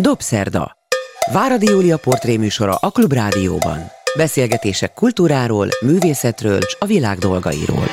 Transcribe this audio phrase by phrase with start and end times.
[0.00, 0.72] Dobszerda.
[1.32, 3.78] Váradi Júlia portréműsora a Klubrádióban.
[4.16, 7.84] Beszélgetések kultúráról, művészetről és a világ dolgairól.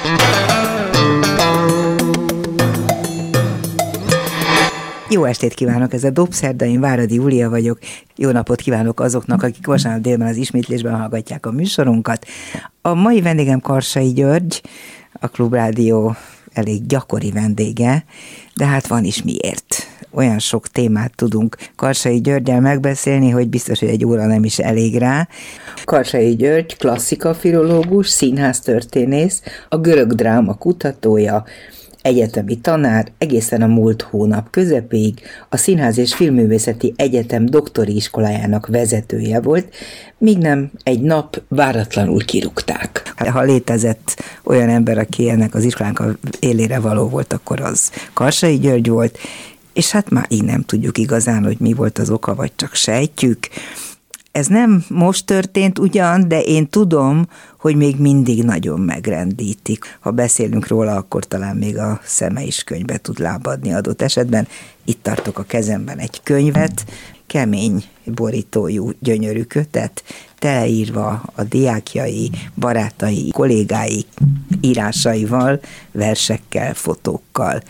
[5.09, 7.79] Jó estét kívánok, ez a Dobszerda, én Váradi Júlia vagyok.
[8.15, 12.25] Jó napot kívánok azoknak, akik vasárnap délben az ismétlésben hallgatják a műsorunkat.
[12.81, 14.61] A mai vendégem Karsai György,
[15.19, 16.15] a Klubrádió
[16.53, 18.05] elég gyakori vendége,
[18.55, 19.87] de hát van is miért
[20.17, 24.97] olyan sok témát tudunk Karsai Györgyel megbeszélni, hogy biztos, hogy egy óra nem is elég
[24.97, 25.27] rá.
[25.83, 31.43] Karsai György, klasszika filológus, színháztörténész, a görög dráma kutatója,
[32.01, 35.19] egyetemi tanár, egészen a múlt hónap közepéig
[35.49, 39.75] a Színház és Filmművészeti Egyetem doktori iskolájának vezetője volt,
[40.17, 43.13] míg nem egy nap váratlanul kirúgták.
[43.31, 48.57] Ha létezett olyan ember, aki ennek az iskolának a élére való volt, akkor az Karsai
[48.57, 49.17] György volt,
[49.77, 53.47] és hát már így nem tudjuk igazán, hogy mi volt az oka, vagy csak sejtjük.
[54.31, 57.27] Ez nem most történt ugyan, de én tudom,
[57.59, 59.97] hogy még mindig nagyon megrendítik.
[59.99, 64.47] Ha beszélünk róla, akkor talán még a szeme is könyvbe tud lábadni adott esetben.
[64.85, 66.85] Itt tartok a kezemben egy könyvet,
[67.27, 70.03] kemény borítójú, gyönyörű kötet,
[70.39, 74.05] teleírva a diákjai, barátai, kollégái
[74.61, 75.59] írásaival,
[75.91, 77.61] versekkel, fotókkal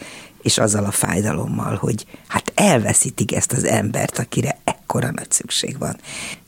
[0.42, 5.96] és azzal a fájdalommal, hogy hát elveszítik ezt az embert, akire ekkora nagy szükség van.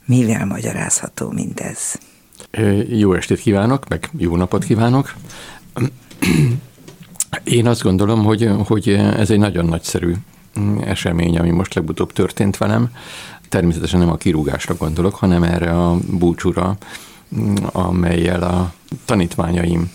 [0.06, 2.00] Mivel magyarázható mindez?
[2.90, 5.14] Jó estét kívánok, meg jó napot kívánok.
[7.44, 10.14] Én azt gondolom, hogy, hogy ez egy nagyon nagyszerű
[10.82, 12.92] esemény, ami most legutóbb történt velem.
[13.50, 16.78] Természetesen nem a kirúgásra gondolok, hanem erre a búcsúra,
[17.72, 18.74] amelyel a
[19.06, 19.92] tanítványaim,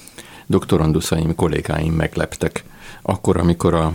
[0.46, 2.64] doktoranduszaim, kollégáim megleptek
[3.06, 3.92] akkor, amikor a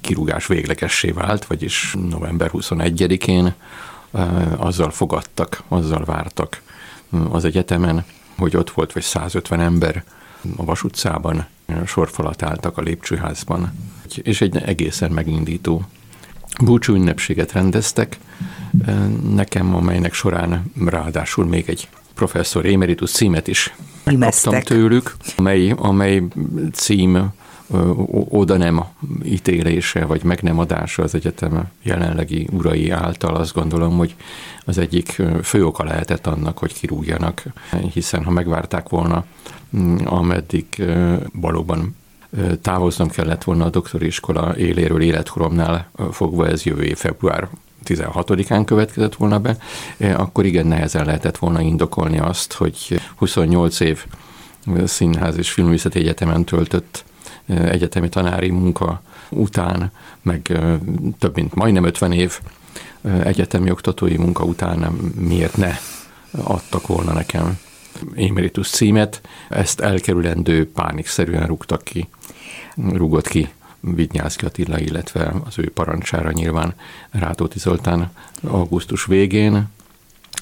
[0.00, 3.54] kirúgás véglegessé vált, vagyis november 21-én
[4.56, 6.62] azzal fogadtak, azzal vártak
[7.30, 8.04] az egyetemen,
[8.36, 10.04] hogy ott volt vagy 150 ember
[10.56, 11.46] a Vas utcában,
[11.86, 13.72] sorfalat álltak a lépcsőházban,
[14.22, 15.84] és egy egészen megindító
[16.64, 18.18] búcsú ünnepséget rendeztek
[19.34, 26.22] nekem, amelynek során ráadásul még egy professzor emeritus címet is kaptam tőlük, amely, amely
[26.72, 27.32] cím
[28.28, 28.84] oda nem
[29.24, 33.34] ítélése, vagy meg nem adása az egyetem jelenlegi urai által.
[33.36, 34.14] Azt gondolom, hogy
[34.64, 37.42] az egyik fő oka lehetett annak, hogy kirúgjanak,
[37.92, 39.24] hiszen ha megvárták volna,
[39.76, 40.66] mm, ameddig
[41.32, 41.96] valóban
[42.62, 47.48] távoznom kellett volna a doktori iskola éléről életkoromnál fogva, ez jövő év február
[47.84, 49.56] 16-án következett volna be,
[50.16, 54.04] akkor igen nehezen lehetett volna indokolni azt, hogy 28 év
[54.84, 57.04] színház és filmművészeti egyetemen töltött
[57.46, 59.90] egyetemi tanári munka után,
[60.22, 60.58] meg
[61.18, 62.40] több mint majdnem 50 év
[63.22, 64.78] egyetemi oktatói munka után
[65.18, 65.76] miért ne
[66.30, 67.58] adtak volna nekem
[68.14, 69.20] émeritus címet.
[69.48, 72.08] Ezt elkerülendő pánikszerűen rúgtak ki,
[72.92, 73.48] rúgott ki
[73.80, 76.74] Vidnyászki Attila, illetve az ő parancsára nyilván
[77.10, 78.10] Rátóti Zoltán
[78.42, 79.68] augusztus végén.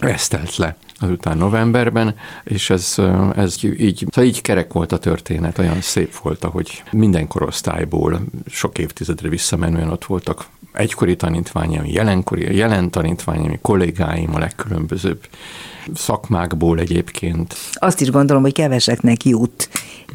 [0.00, 2.94] Ez telt le azután novemberben, és ez,
[3.36, 8.78] ez így, szóval így kerek volt a történet, olyan szép volt, hogy minden korosztályból sok
[8.78, 15.20] évtizedre visszamenően ott voltak egykori tanítványai, jelenkori, jelen tanítványai, kollégáim a legkülönbözőbb
[15.94, 17.54] szakmákból egyébként.
[17.72, 19.68] Azt is gondolom, hogy keveseknek jut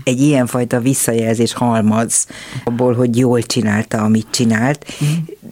[0.04, 2.28] egy ilyenfajta visszajelzés halmaz
[2.64, 5.08] abból, hogy jól csinálta, amit csinált, mm.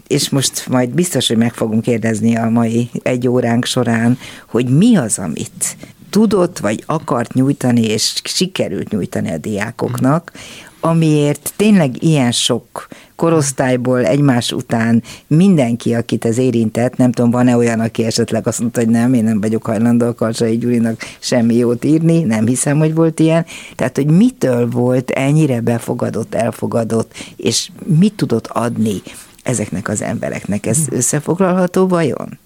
[0.07, 4.95] és most majd biztos, hogy meg fogunk kérdezni a mai egy óránk során, hogy mi
[4.95, 5.77] az, amit
[6.09, 10.31] tudott vagy akart nyújtani, és sikerült nyújtani a diákoknak,
[10.79, 17.79] amiért tényleg ilyen sok korosztályból egymás után mindenki, akit ez érintett, nem tudom, van-e olyan,
[17.79, 21.85] aki esetleg azt mondta, hogy nem, én nem vagyok hajlandó a Karsai Gyurinak semmi jót
[21.85, 23.45] írni, nem hiszem, hogy volt ilyen.
[23.75, 29.01] Tehát, hogy mitől volt ennyire befogadott, elfogadott, és mit tudott adni
[29.43, 30.65] ezeknek az embereknek.
[30.65, 32.39] Ez összefoglalható vajon?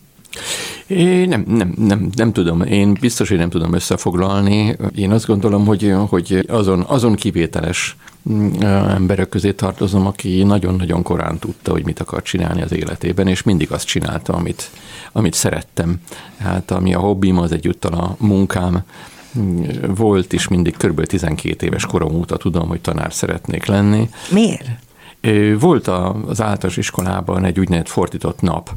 [0.88, 2.62] Én nem, nem, nem, nem tudom.
[2.62, 4.76] Én biztos, hogy nem tudom összefoglalni.
[4.96, 7.96] Én azt gondolom, hogy, hogy azon, azon kivételes
[8.30, 13.44] mm, emberek közé tartozom, aki nagyon-nagyon korán tudta, hogy mit akar csinálni az életében, és
[13.44, 14.70] mindig azt csinálta, amit,
[15.12, 15.96] amit szerettem.
[16.38, 18.84] Hát ami a hobbim, az egyúttal a munkám,
[19.96, 21.06] volt is mindig kb.
[21.06, 24.10] 12 éves korom óta tudom, hogy tanár szeretnék lenni.
[24.30, 24.70] Miért?
[25.60, 28.70] Volt az általános iskolában egy úgynevezett fordított nap,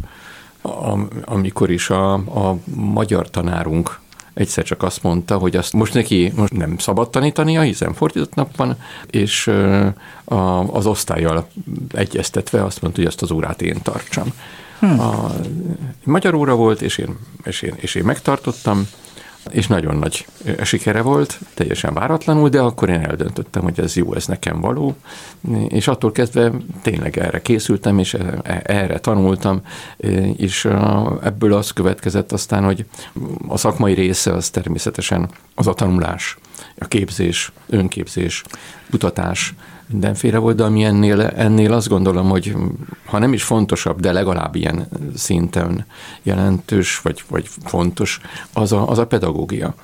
[1.24, 4.00] amikor is a, a magyar tanárunk
[4.34, 8.56] egyszer csak azt mondta, hogy azt most neki most nem szabad tanítania, hiszen fordított nap
[8.56, 8.76] van,
[9.10, 9.46] és
[10.24, 10.34] a,
[10.72, 11.48] az osztályjal
[11.92, 14.32] egyeztetve azt mondta, hogy ezt az órát én tartsam.
[14.78, 15.00] Hmm.
[15.00, 15.30] A,
[16.04, 18.88] magyar óra volt, és én, és, én, és én megtartottam,
[19.50, 20.26] és nagyon nagy
[20.62, 24.96] sikere volt, teljesen váratlanul, de akkor én eldöntöttem, hogy ez jó, ez nekem való,
[25.68, 26.52] és attól kezdve
[26.82, 29.60] tényleg erre készültem, és e, e, erre tanultam,
[30.36, 30.68] és
[31.22, 32.84] ebből az következett aztán, hogy
[33.48, 36.38] a szakmai része az természetesen az a tanulás,
[36.78, 38.42] a képzés, önképzés,
[38.90, 39.54] kutatás,
[39.86, 42.56] mindenféle volt, de ami ennél, ennél azt gondolom, hogy
[43.04, 45.86] ha nem is fontosabb, de legalább ilyen szinten
[46.22, 48.20] jelentős, vagy, vagy fontos,
[48.52, 49.74] az a, az a pedagógia.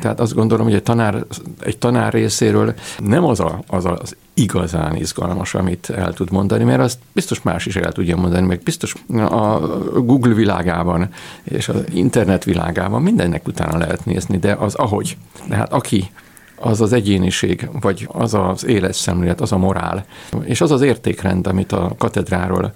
[0.00, 1.24] Tehát azt gondolom, hogy egy tanár,
[1.60, 6.80] egy tanár részéről nem az, a, az az igazán izgalmas, amit el tud mondani, mert
[6.80, 8.94] azt biztos más is el tudja mondani, meg biztos
[9.30, 9.58] a
[10.00, 11.08] Google világában
[11.44, 15.16] és az internet világában mindennek utána lehet nézni, de az ahogy.
[15.48, 16.10] De hát aki
[16.56, 20.04] az az egyéniség, vagy az az életszemlélet, az a morál,
[20.44, 22.72] és az az értékrend, amit a katedráról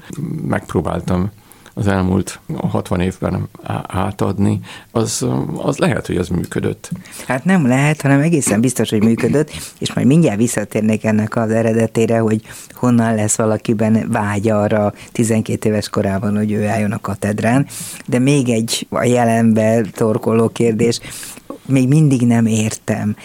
[0.46, 1.30] megpróbáltam
[1.74, 3.48] az elmúlt 60 évben
[3.86, 4.60] átadni,
[4.90, 6.90] az, az lehet, hogy az működött.
[7.26, 12.18] Hát nem lehet, hanem egészen biztos, hogy működött, és majd mindjárt visszatérnék ennek az eredetére,
[12.18, 12.42] hogy
[12.72, 17.66] honnan lesz valakiben vágy arra 12 éves korában, hogy ő álljon a katedrán.
[18.06, 21.00] De még egy a jelenbe torkoló kérdés,
[21.66, 23.16] még mindig nem értem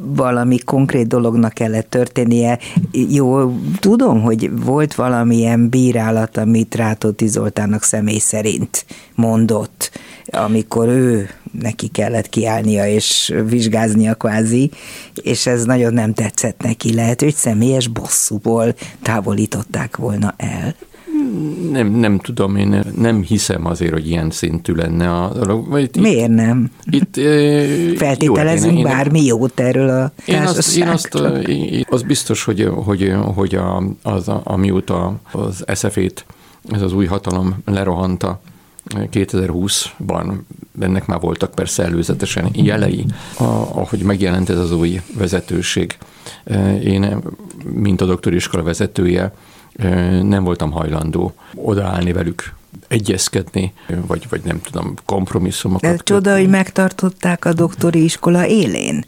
[0.00, 2.58] valami konkrét dolognak kellett történnie.
[2.92, 9.90] Jó, tudom, hogy volt valamilyen bírálat, amit Rátóti Zoltának személy szerint mondott,
[10.26, 14.70] amikor ő neki kellett kiállnia és vizsgáznia kvázi,
[15.22, 16.94] és ez nagyon nem tetszett neki.
[16.94, 20.74] Lehet, hogy személyes bosszúból távolították volna el.
[21.70, 25.80] Nem, nem tudom, én nem hiszem azért, hogy ilyen szintű lenne a dolog.
[25.80, 26.70] Itt, Miért nem?
[26.84, 27.14] Itt,
[27.96, 31.14] Feltételezünk jó, én, bármi jót erről a én azt, én azt,
[31.46, 36.24] én, az biztos, hogy, hogy, hogy a, az, amióta az SZF-ét,
[36.70, 38.40] ez az új hatalom lerohanta,
[38.94, 40.32] 2020-ban
[40.80, 43.04] ennek már voltak persze előzetesen jelei,
[43.36, 45.98] ahogy megjelent ez az új vezetőség.
[46.84, 47.16] Én,
[47.72, 49.32] mint a doktoriskola vezetője,
[50.22, 52.54] nem voltam hajlandó odaállni velük
[52.88, 53.72] egyezkedni,
[54.06, 55.92] vagy, vagy nem tudom, kompromisszumokat.
[55.92, 59.04] Ez csoda, hogy megtartották a doktori iskola élén.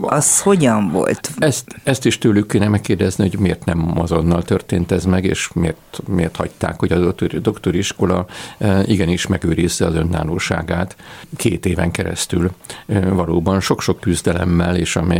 [0.00, 1.30] Az hogyan volt?
[1.38, 6.02] Ezt, ezt is tőlük kéne megkérdezni, hogy miért nem azonnal történt ez meg, és miért,
[6.06, 8.26] miért hagyták, hogy a doktori, doktori iskola
[8.84, 10.96] igenis megőrizze az önállóságát
[11.36, 12.50] két éven keresztül.
[13.12, 15.16] Valóban sok-sok küzdelemmel, és ami...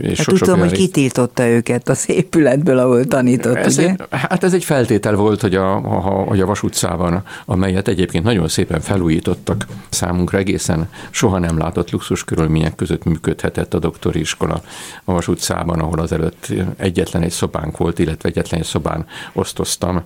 [0.00, 3.88] És hát sok, tudom, hogy kitiltotta őket az épületből, ahol tanított, ez ugye?
[3.88, 7.24] Egy, hát ez egy feltétel volt, hogy a, a, hogy a vasutcában van,
[7.56, 13.78] amelyet egyébként nagyon szépen felújítottak számunkra, egészen soha nem látott luxus körülmények között működhetett a
[13.78, 14.62] doktori iskola
[15.04, 20.02] a Vas utcában, ahol azelőtt egyetlen egy szobánk volt, illetve egyetlen egy szobán osztoztam.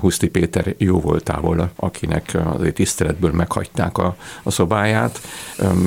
[0.00, 5.20] Huszti Péter jó voltával, akinek azért tiszteletből meghagyták a, a szobáját,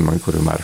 [0.07, 0.63] amikor ő már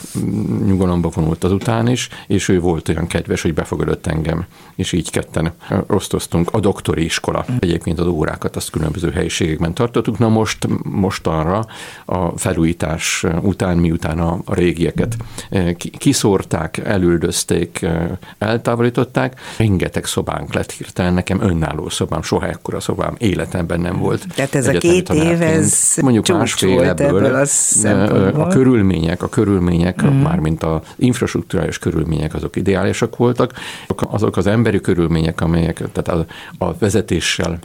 [0.66, 4.46] nyugalomba vonult azután is, és ő volt olyan kedves, hogy befogadott engem,
[4.76, 5.54] és így ketten
[5.88, 7.46] osztoztunk a doktori iskola.
[7.60, 11.66] Egyébként az órákat azt különböző helyiségekben régen tartottuk, na most mostanra
[12.06, 15.16] a felújítás után, miután a, a régieket
[15.50, 23.16] eh, kiszórták, elüldözték, eh, eltávolították, rengeteg szobánk lett hirtelen, nekem önálló szobám, soha ekkora szobám
[23.18, 24.26] életemben nem volt.
[24.36, 27.46] Tehát ez a két év, ez mondjuk másfél ebből,
[27.84, 30.22] ebből eh, a körülmények, a körülmények, mm.
[30.22, 33.54] mármint az infrastruktúrális körülmények azok ideálisak voltak,
[33.98, 36.26] azok az emberi körülmények, amelyek tehát a,
[36.66, 37.60] a vezetéssel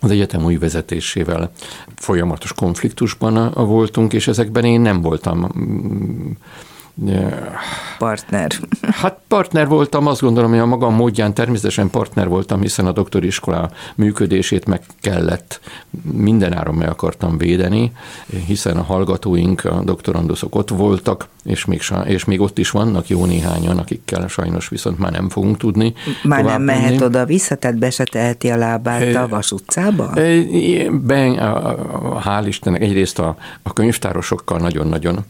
[0.00, 1.50] az egyetem új vezetésével
[1.94, 6.30] folyamatos konfliktusban voltunk, és ezekben én nem voltam mm,
[7.98, 8.50] Partner.
[8.80, 13.26] Hát partner voltam, azt gondolom, hogy a magam módján természetesen partner voltam, hiszen a doktori
[13.26, 15.60] iskola működését meg kellett
[16.12, 17.92] mindenáron meg akartam védeni,
[18.46, 23.24] hiszen a hallgatóink, a doktoranduszok ott voltak, és még, és még ott is vannak jó
[23.24, 25.94] néhányan, akikkel sajnos viszont már nem fogunk tudni.
[26.22, 27.02] Már nem mehet menni.
[27.02, 30.10] oda vissza, tehát be se teheti a lábát a Vas utcába?
[30.90, 31.38] Ben,
[32.24, 35.24] hál' Istennek, egyrészt a, a könyvtárosokkal nagyon-nagyon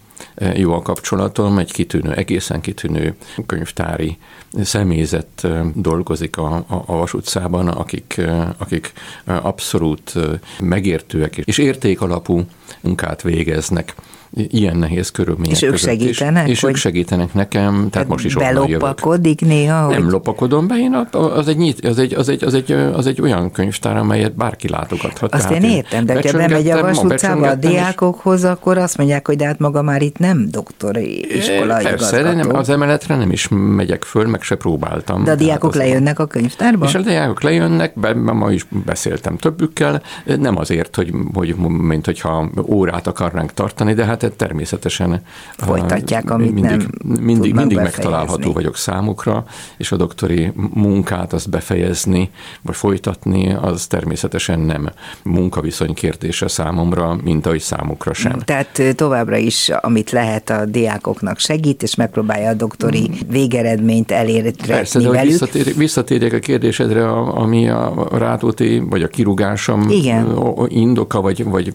[0.55, 3.17] jó a kapcsolatom, egy kitűnő, egészen kitűnő
[3.47, 4.19] könyvtári
[4.63, 7.15] személyzet dolgozik a, a, a Vas
[7.53, 8.21] akik,
[8.59, 8.93] akik
[9.25, 10.15] abszolút
[10.61, 12.45] megértőek és értékalapú
[12.81, 13.95] munkát végeznek
[14.33, 16.49] ilyen nehéz körülmények És ők segítenek?
[16.49, 18.35] És, és ők segítenek nekem, tehát most is
[18.67, 19.41] jövök.
[19.41, 19.89] néha?
[19.89, 20.13] Nem hogy...
[20.13, 23.97] lopakodom be, én az egy, az, egy, az, egy, az, egy, az egy olyan könyvtár,
[23.97, 25.35] amelyet bárki látogathat.
[25.35, 29.37] Azt én értem, de ha bemegy a Vas utcába a diákokhoz, akkor azt mondják, hogy
[29.37, 34.05] de hát maga már itt nem doktori iskola Persze, nem, az emeletre nem is megyek
[34.05, 35.25] föl, meg se próbáltam.
[35.25, 36.87] De a diákok lejönnek a könyvtárba?
[36.87, 42.51] És a diákok lejönnek, be, ma is beszéltem többükkel, nem azért, hogy, hogy mint hogyha
[42.67, 45.23] órát akarnánk tartani, de hát természetesen
[45.57, 49.45] folytatják, amit mindig, nem mindig, mindig megtalálható vagyok számukra,
[49.77, 52.31] és a doktori munkát azt befejezni,
[52.63, 54.91] vagy folytatni, az természetesen nem
[55.23, 58.39] munkaviszony kérdése számomra, mint ahogy számukra sem.
[58.39, 65.01] Tehát továbbra is, amit lehet a diákoknak segít, és megpróbálja a doktori végeredményt elérni Persze,
[65.01, 65.31] de velük.
[65.31, 70.39] Visszatér, visszatérjek a kérdésedre, ami a rátóti, vagy a kirúgásom Igen.
[70.69, 71.73] indoka, vagy, vagy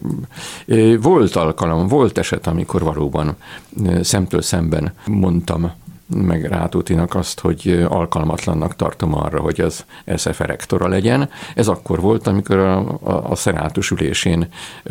[1.00, 3.36] volt alkalom, volt eset, amikor valóban
[4.00, 5.72] szemtől szemben mondtam
[6.14, 9.84] meg Rátótinak azt, hogy alkalmatlannak tartom arra, hogy az
[10.16, 11.30] SF rektora legyen.
[11.54, 14.48] Ez akkor volt, amikor a, a, a szenátus ülésén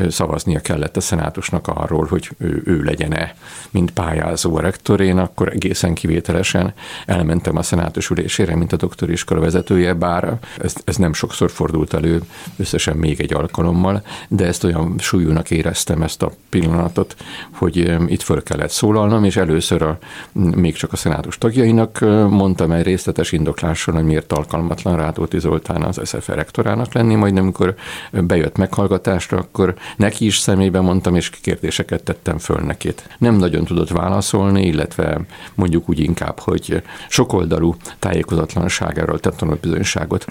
[0.09, 3.35] szavaznia kellett a szenátusnak arról, hogy ő, ő legyen-e,
[3.71, 5.01] mint pályázó a rektor.
[5.01, 6.73] Én akkor egészen kivételesen
[7.05, 12.21] elmentem a szenátus ülésére, mint a doktoriskola vezetője, bár ez, ez nem sokszor fordult elő,
[12.57, 17.15] összesen még egy alkalommal, de ezt olyan súlyúnak éreztem ezt a pillanatot,
[17.51, 19.97] hogy itt föl kellett szólalnom, és először a,
[20.31, 25.99] még csak a szenátus tagjainak mondtam egy részletes indoklással, hogy miért alkalmatlan Rátóti Zoltán az
[26.03, 27.75] SZF rektorának lenni, majd amikor
[28.11, 33.09] bejött meghallgatásra, akkor neki is személyben mondtam, és kérdéseket tettem föl nekét.
[33.17, 35.21] Nem nagyon tudott válaszolni, illetve
[35.55, 40.25] mondjuk úgy inkább, hogy sokoldalú tájékozatlanságáról tett tanulbizonyságot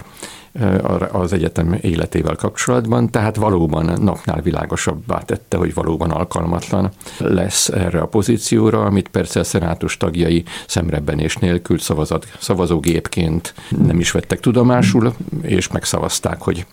[1.11, 8.07] az egyetem életével kapcsolatban, tehát valóban napnál világosabbá tette, hogy valóban alkalmatlan lesz erre a
[8.07, 13.53] pozícióra, amit persze a szenátus tagjai szemrebbenés nélkül szavazat, szavazógépként
[13.85, 16.65] nem is vettek tudomásul, és megszavazták, hogy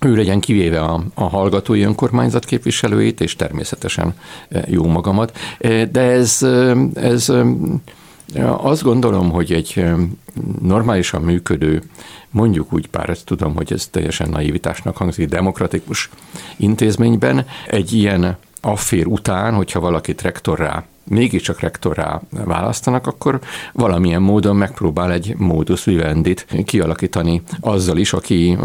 [0.00, 4.14] ő legyen kivéve a, a hallgatói önkormányzat képviselőit, és természetesen
[4.66, 5.38] jó magamat.
[5.90, 6.46] De ez,
[6.94, 7.32] ez
[8.56, 9.84] azt gondolom, hogy egy
[10.62, 11.82] normálisan működő
[12.30, 16.10] mondjuk úgy, bár ezt tudom, hogy ez teljesen naivitásnak hangzik, demokratikus
[16.56, 23.40] intézményben egy ilyen affér után, hogyha valakit rektorrá mégiscsak rektorrá választanak, akkor
[23.72, 28.58] valamilyen módon megpróbál egy módus vivendit kialakítani azzal is, aki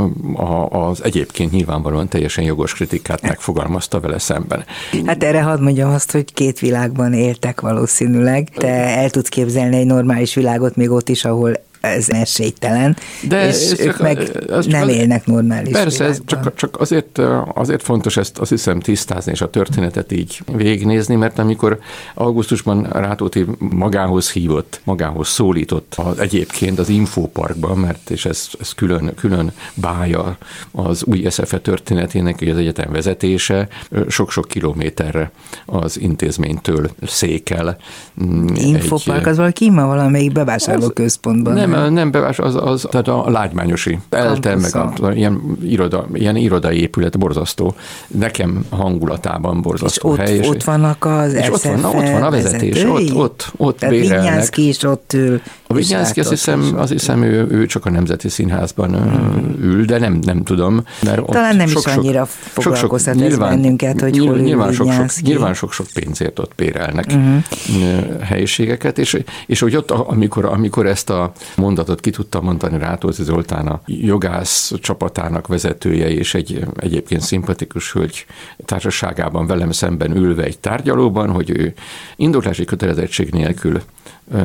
[0.70, 4.64] az egyébként nyilvánvalóan teljesen jogos kritikát megfogalmazta vele szemben.
[5.06, 8.50] Hát erre hadd mondjam azt, hogy két világban éltek valószínűleg.
[8.50, 12.98] Te el tudsz képzelni egy normális világot még ott is, ahol ez esélytelen,
[13.28, 17.22] De és ők meg az nem az, élnek normális Persze, ez csak, csak azért,
[17.54, 21.80] azért fontos ezt azt hiszem tisztázni, és a történetet így végignézni, mert amikor
[22.14, 29.14] augusztusban Rátóti magához hívott, magához szólított az egyébként az Infóparkban, mert és ez, ez külön,
[29.16, 30.38] külön bája
[30.72, 33.68] az új SZFE történetének, hogy az egyetem vezetése
[34.08, 35.32] sok-sok kilométerre
[35.66, 37.78] az intézménytől székel.
[38.24, 41.54] Mm, Infópark egy, az valaki ma valamelyik bevásárlóközpontban.
[41.54, 44.00] Nem, nem, nem bevás, az, az tehát a lágymányosi.
[44.10, 47.76] Elte, meg a, a, ilyen, iroda, ilyen irodai épület, borzasztó.
[48.08, 50.38] Nekem hangulatában borzasztó és hely.
[50.38, 53.78] Ott, és ott vannak az és ott van, ott van a vezetés, ott, ott, ott
[53.78, 54.58] Tehát bérelnek.
[54.58, 55.42] is ott ül.
[55.72, 59.56] A Vinyánszki azt hiszem, azt hiszem ő, ő csak a Nemzeti Színházban hmm.
[59.62, 60.84] ül, de nem, nem tudom.
[61.04, 64.74] Mert Talán nem sok, is annyira foglalkoztat sok, ez nyilván, bennünket, hogy nyilván, hol nyilván
[64.74, 68.22] sok, sok, nyilván sok-sok pénzért ott bérelnek uh-huh.
[68.22, 73.68] helyiségeket, és, és hogy ott, amikor, amikor ezt a mondatot ki tudta mondani Rátózi Zoltán
[73.68, 78.26] a jogász csapatának vezetője, és egy egyébként szimpatikus hölgy
[78.66, 81.74] társaságában velem szemben ülve egy tárgyalóban, hogy ő
[82.16, 83.82] indoklási kötelezettség nélkül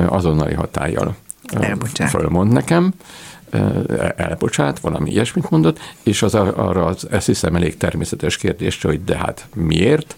[0.07, 1.15] azonnali hatállyal
[1.53, 2.09] Elbocsát.
[2.09, 2.93] fölmond nekem,
[4.15, 9.17] elbocsát, valami ilyesmit mondott, és az arra az, ezt hiszem elég természetes kérdés, hogy de
[9.17, 10.15] hát miért?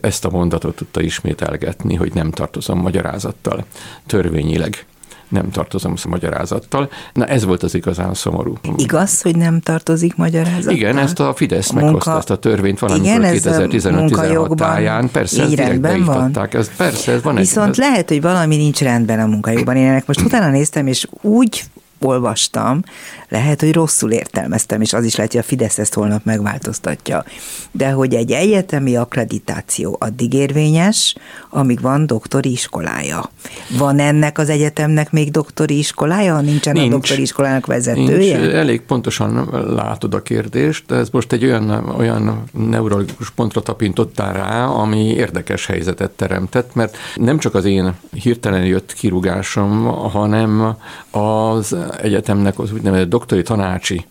[0.00, 3.64] Ezt a mondatot tudta ismételgetni, hogy nem tartozom magyarázattal
[4.06, 4.86] törvényileg
[5.32, 6.90] nem tartozom a magyarázattal.
[7.12, 8.56] Na ez volt az igazán szomorú.
[8.76, 10.74] Igaz, hogy nem tartozik magyarázattal?
[10.74, 12.18] Igen, ezt a Fidesz a meghozta munka...
[12.18, 15.10] ezt a törvényt valamikor 2015-16 táján.
[15.10, 16.48] Persze, így rendben van.
[16.50, 17.88] Ez, persze, ez van Viszont egy, ez...
[17.88, 19.76] lehet, hogy valami nincs rendben a munkajogban.
[19.76, 21.64] Én ennek most utána néztem, és úgy
[22.04, 22.82] olvastam,
[23.28, 27.24] lehet, hogy rosszul értelmeztem, és az is lehet, hogy a Fidesz ezt holnap megváltoztatja.
[27.70, 31.16] De hogy egy egyetemi akkreditáció addig érvényes,
[31.50, 33.30] amíg van doktori iskolája.
[33.78, 38.38] Van ennek az egyetemnek még doktori iskolája, ha nincsen nincs, a doktori iskolának vezetője?
[38.38, 38.52] Nincs.
[38.52, 44.64] Elég pontosan látod a kérdést, de ez most egy olyan, olyan neurologikus pontra tapintottál rá,
[44.66, 50.76] ami érdekes helyzetet teremtett, mert nem csak az én hirtelen jött kirúgásom, hanem
[51.10, 54.06] az egyetemnek az úgynevezett doktori tanácsi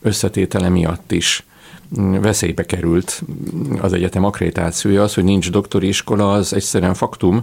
[0.00, 1.44] összetétele miatt is
[2.20, 3.22] veszélybe került
[3.80, 5.02] az egyetem akkreditációja.
[5.02, 7.42] Az, hogy nincs doktori iskola, az egyszerűen faktum,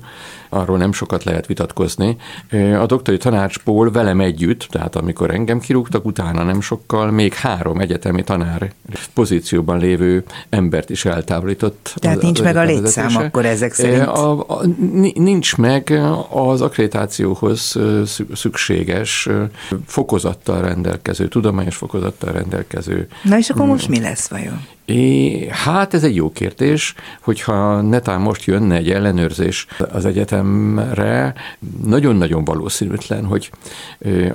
[0.49, 2.17] arról nem sokat lehet vitatkozni.
[2.79, 8.23] A doktori tanácsból velem együtt, tehát amikor engem kirúgtak, utána nem sokkal, még három egyetemi
[8.23, 8.71] tanár
[9.13, 11.93] pozícióban lévő embert is eltávolított.
[11.95, 14.01] Tehát az, nincs az meg a létszám akkor ezek szerint?
[14.01, 14.61] A, a,
[15.13, 17.79] nincs meg az akkreditációhoz
[18.33, 19.29] szükséges
[19.85, 23.07] fokozattal rendelkező, tudományos fokozattal rendelkező.
[23.23, 24.59] Na és akkor most mi lesz vajon?
[24.85, 31.33] É, hát ez egy jó kérdés, hogyha netán most jönne egy ellenőrzés az egyetemre,
[31.85, 33.51] nagyon-nagyon valószínűtlen, hogy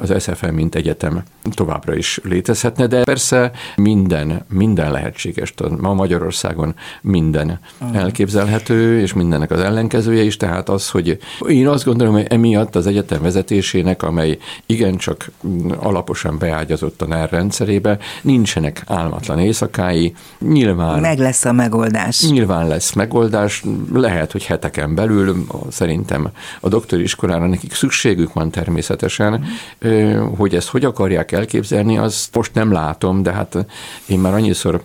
[0.00, 5.54] az SFM mint egyetem továbbra is létezhetne, de persze minden, minden lehetséges.
[5.78, 7.60] Ma Magyarországon minden
[7.92, 12.86] elképzelhető, és mindennek az ellenkezője is, tehát az, hogy én azt gondolom, hogy emiatt az
[12.86, 15.30] egyetem vezetésének, amely igencsak
[15.78, 21.00] alaposan beágyazott a NER rendszerébe, nincsenek álmatlan éjszakái, Nyilván.
[21.00, 22.28] Meg lesz a megoldás.
[22.28, 26.28] Nyilván lesz megoldás, lehet, hogy heteken belül, szerintem
[26.60, 29.44] a doktori iskolára nekik szükségük van természetesen,
[30.36, 33.66] hogy ezt hogy akarják elképzelni, azt most nem látom, de hát
[34.06, 34.82] én már annyiszor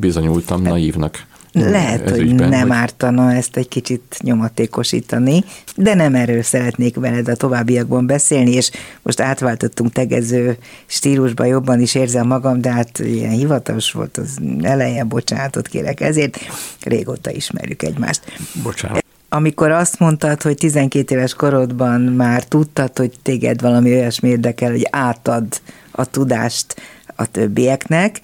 [0.00, 1.28] bizonyultam naívnak.
[1.52, 2.76] Lehet, hogy ügyben, nem hogy...
[2.76, 5.44] ártana ezt egy kicsit nyomatékosítani,
[5.76, 8.70] de nem erről szeretnék veled a továbbiakban beszélni, és
[9.02, 15.04] most átváltottunk tegező stílusba, jobban is érzem magam, de hát ilyen hivatalos volt az eleje,
[15.04, 16.38] bocsánatot kérek ezért,
[16.82, 18.20] régóta ismerjük egymást.
[18.62, 19.04] Bocsánat.
[19.28, 24.86] Amikor azt mondtad, hogy 12 éves korodban már tudtad, hogy téged valami olyasmi érdekel, hogy
[24.90, 25.46] átad
[25.90, 26.76] a tudást
[27.16, 28.20] a többieknek,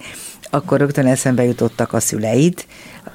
[0.49, 2.65] akkor rögtön eszembe jutottak a szüleid,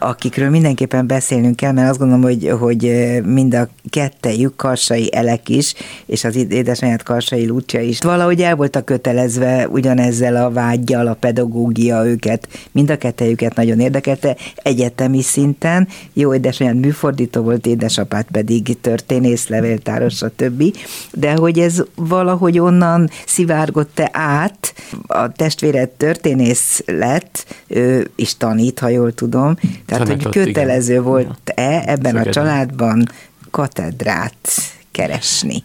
[0.03, 5.75] akikről mindenképpen beszélnünk kell, mert azt gondolom, hogy, hogy mind a kettejük, Karsai Elek is,
[6.07, 7.99] és az édesanyját Karsai Lucsia is.
[8.01, 14.37] Valahogy el voltak kötelezve ugyanezzel a vágyjal, a pedagógia őket, mind a kettejüket nagyon érdekelte,
[14.55, 20.77] egyetemi szinten, jó édesanyját műfordító volt, édesapát pedig történész, levéltáros, stb.
[21.13, 24.75] De hogy ez valahogy onnan szivárgott-e át,
[25.07, 29.57] a testvéred történész lett, ő is tanít, ha jól tudom,
[29.93, 33.09] tehát, hogy kötelező volt-e ebben a családban
[33.51, 34.49] katedrát
[34.91, 35.65] keresni?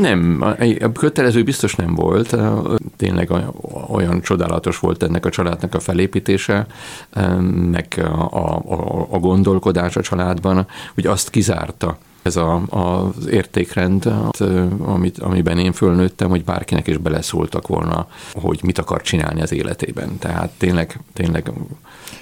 [0.00, 0.44] Nem,
[0.80, 2.36] a kötelező biztos nem volt.
[2.96, 3.30] Tényleg
[3.88, 6.66] olyan csodálatos volt ennek a családnak a felépítése,
[7.70, 14.12] meg a, a, a gondolkodás a családban, hogy azt kizárta ez a, az értékrend,
[14.78, 20.18] amit, amiben én fölnőttem, hogy bárkinek is beleszóltak volna, hogy mit akar csinálni az életében.
[20.18, 21.52] Tehát tényleg, tényleg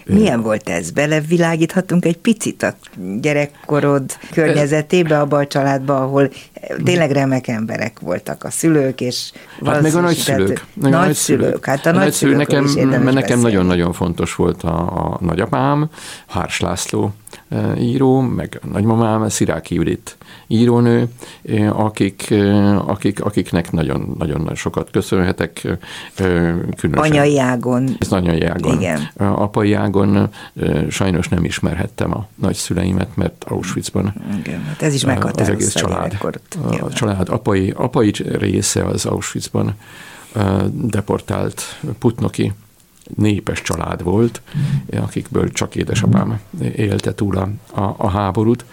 [0.05, 0.91] milyen volt ez?
[0.91, 2.75] Belevilágíthatunk egy picit a
[3.21, 6.31] gyerekkorod környezetébe, abba a családba, ahol
[6.85, 9.33] tényleg remek emberek voltak a szülők, és
[9.65, 10.65] Hát meg a nagyszülők.
[10.75, 11.65] Nagy nagyszülők.
[11.65, 12.65] Hát a, a nagyszülők nekem,
[13.03, 15.89] nekem nagyon-nagyon fontos volt a, a nagyapám,
[16.27, 17.13] Hárs László,
[17.79, 20.17] író, meg nagymamám, Sziráki Judit
[20.47, 21.09] írónő,
[21.69, 22.35] akik,
[22.87, 25.79] akik, akiknek nagyon, nagyon sokat köszönhetek.
[26.15, 27.11] Különösen.
[27.11, 27.97] Anyai ágon.
[27.99, 28.81] Ez anyai ágon.
[28.81, 29.09] Igen.
[29.17, 30.29] Apai ágon
[30.91, 34.15] sajnos nem ismerhettem a nagyszüleimet, mert Auschwitzban.
[34.39, 36.17] Igen, hát ez is meghatározta az egész család.
[36.81, 39.75] A család apai, apai része az Auschwitzban
[40.71, 41.63] deportált
[41.99, 42.53] Putnoki
[43.17, 44.43] népes család volt,
[45.01, 46.41] akikből csak édesapám
[46.77, 47.49] élte túl a,
[47.81, 48.65] a, a háborút.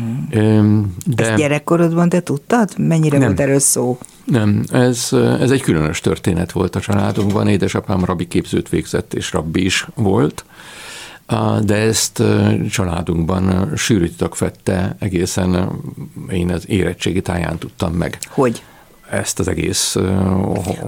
[0.00, 0.82] Mm.
[1.06, 1.28] De...
[1.28, 2.78] Ezt gyerekkorodban te tudtad?
[2.78, 3.26] Mennyire nem.
[3.26, 3.98] volt erről szó?
[4.24, 5.08] Nem, ez,
[5.40, 7.48] ez egy különös történet volt a családunkban.
[7.48, 10.44] Édesapám rabbi képzőt végzett, és rabbi is volt,
[11.64, 12.22] de ezt
[12.70, 15.70] családunkban sűrűtök vette egészen
[16.30, 18.18] én az érettségi táján tudtam meg.
[18.28, 18.62] Hogy?
[19.10, 19.96] Ezt az egész,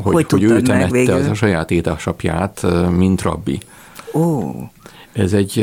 [0.02, 3.60] hogy, hogy, hogy ő temette az a saját édesapját, mint rabbi.
[4.14, 4.52] Ó.
[5.12, 5.58] Ez egy,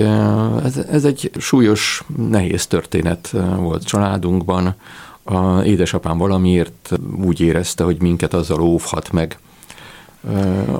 [0.63, 4.75] ez, ez egy súlyos, nehéz történet volt családunkban.
[5.23, 9.37] A édesapám valamiért úgy érezte, hogy minket azzal óvhat meg,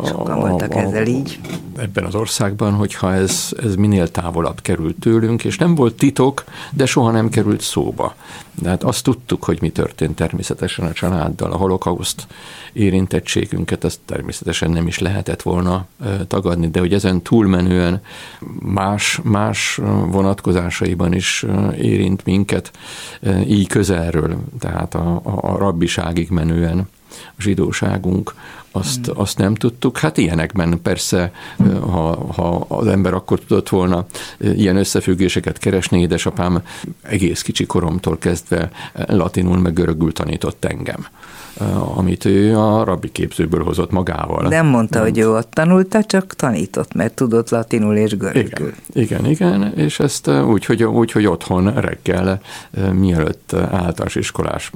[0.05, 1.39] Sokan voltak a, ezzel így.
[1.77, 6.85] Ebben az országban, hogyha ez, ez minél távolabb került tőlünk, és nem volt titok, de
[6.85, 8.15] soha nem került szóba.
[8.61, 12.27] De hát azt tudtuk, hogy mi történt természetesen a családdal, a holokauszt
[12.73, 15.85] érintettségünket, azt természetesen nem is lehetett volna
[16.27, 18.01] tagadni, de hogy ezen túlmenően
[18.59, 21.45] más, más vonatkozásaiban is
[21.77, 22.71] érint minket
[23.47, 26.87] így közelről, tehát a, a rabbiságig menően
[27.37, 28.33] a zsidóságunk,
[28.75, 29.97] azt, azt nem tudtuk.
[29.97, 31.31] Hát ilyenekben persze,
[31.79, 34.05] ha, ha az ember akkor tudott volna
[34.39, 36.61] ilyen összefüggéseket keresni, édesapám
[37.01, 38.71] egész kicsi koromtól kezdve
[39.07, 41.07] latinul meg görögül tanított engem
[41.95, 44.47] amit ő a rabbi képzőből hozott magával.
[44.47, 45.07] Nem mondta, nem.
[45.07, 48.73] hogy ő ott tanulta, csak tanított, mert tudott latinul és görögül.
[48.93, 52.39] Igen, igen, igen és ezt úgy, hogy, úgy, hogy otthon reggel,
[52.93, 54.71] mielőtt általános iskolás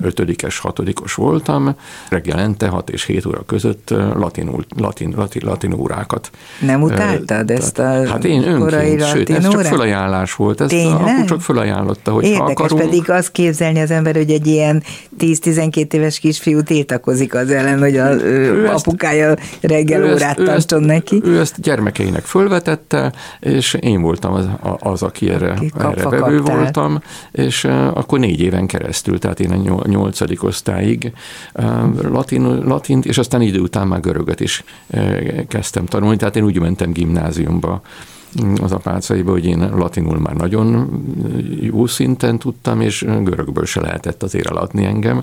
[0.00, 1.76] ötödikes, hatodikos voltam,
[2.08, 6.30] reggelente 6 és 7 óra között latinul, latin, latin, latin órákat.
[6.60, 10.60] Nem utáltad ezt a Hát én önként, sőt, ez csak fölajánlás volt.
[10.60, 12.80] Ez akkor csak fölajánlotta, hogy Érdekes, ha akarunk.
[12.80, 14.82] pedig azt képzelni az ember, hogy egy ilyen
[15.18, 20.82] 10-12 éves kisfiú tiltakozik az ellen, hogy a ő apukája ezt, reggel ő órát tartson
[20.82, 21.20] neki.
[21.24, 27.00] Ő ezt gyermekeinek fölvetette, és én voltam az, az aki erre, aki erre vevő voltam,
[27.32, 31.12] és akkor négy éven keresztül, tehát én a nyolcadik osztályig
[32.02, 34.64] latin, latint, és aztán idő után már görögöt is
[35.48, 37.82] kezdtem tanulni, tehát én úgy mentem gimnáziumba,
[38.62, 40.88] az apácaiba, hogy én latinul már nagyon
[41.60, 45.22] jó szinten tudtam, és görögből se lehetett azért eladni engem.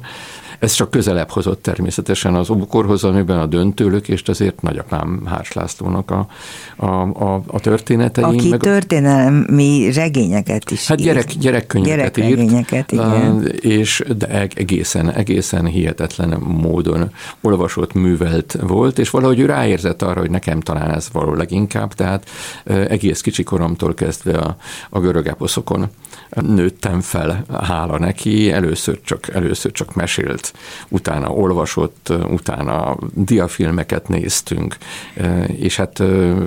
[0.60, 6.28] Ez csak közelebb hozott természetesen az ókorhoz, amiben a döntőlök, azért nagyapám Hárs Lászlónak a,
[6.76, 8.28] a, a, a történeteim.
[8.28, 12.92] Aki meg, történelmi regényeket is Hát gyerek, gyerekkönyveket írt.
[12.92, 13.52] igen.
[13.62, 20.32] És de egészen, egészen hihetetlen módon olvasott, művelt volt, és valahogy ő ráérzett arra, hogy
[20.32, 22.30] nekem talán ez való leginkább, tehát
[22.64, 24.56] egész kicsi koromtól kezdve a,
[24.90, 25.90] a görög eposzokon
[26.30, 30.54] nőttem fel, hála neki, először csak, először csak mesélt,
[30.90, 34.78] utána olvasott, utána diafilmeket néztünk,
[35.48, 35.94] és hát...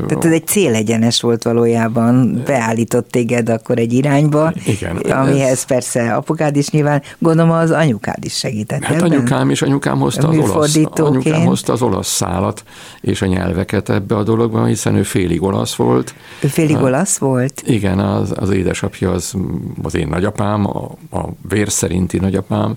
[0.07, 5.65] Tehát ez egy célegyenes volt valójában, beállított téged akkor egy irányba, igen, amihez ez...
[5.65, 8.83] persze apukád is nyilván, gondolom az anyukád is segített.
[8.83, 9.11] Hát ebben?
[9.11, 12.65] anyukám is, anyukám hozta az olasz, anyukám hozta az olasz szálat
[13.01, 16.15] és a nyelveket ebbe a dologba, hiszen ő félig olasz volt.
[16.41, 17.63] Ő félig olasz volt?
[17.67, 19.35] Igen, az, az édesapja az
[19.83, 22.77] az én nagyapám, a, a vér szerinti nagyapám,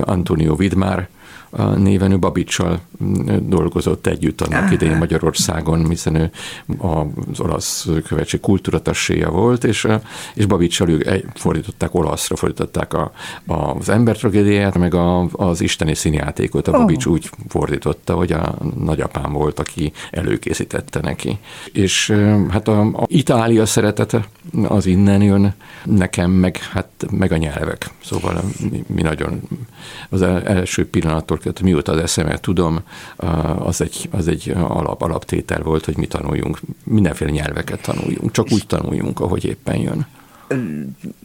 [0.00, 1.08] Antonio Vidmár,
[1.76, 2.80] néven ő Babicsal
[3.40, 4.72] dolgozott együtt annak Aha.
[4.72, 6.30] idején Magyarországon, hiszen ő
[6.78, 9.86] az olasz követség kultúratasséja volt, és,
[10.34, 13.12] és Babicsal ők fordították olaszra, fordították a,
[13.46, 16.68] az embertragédiát, meg a, az isteni színjátékot.
[16.68, 17.12] A Babics oh.
[17.12, 21.38] úgy fordította, hogy a nagyapám volt, aki előkészítette neki.
[21.72, 22.14] És
[22.50, 24.28] hát a, a Itália szeretete
[24.68, 27.90] az innen jön, nekem meg, hát, meg a nyelvek.
[28.04, 28.42] Szóval
[28.86, 29.40] mi nagyon
[30.08, 32.80] az első pillanattól tehát mióta az eszemet tudom,
[33.58, 38.66] az egy, az egy alap, alaptétel volt, hogy mi tanuljunk, mindenféle nyelveket tanuljunk, csak úgy
[38.66, 40.06] tanuljunk, ahogy éppen jön.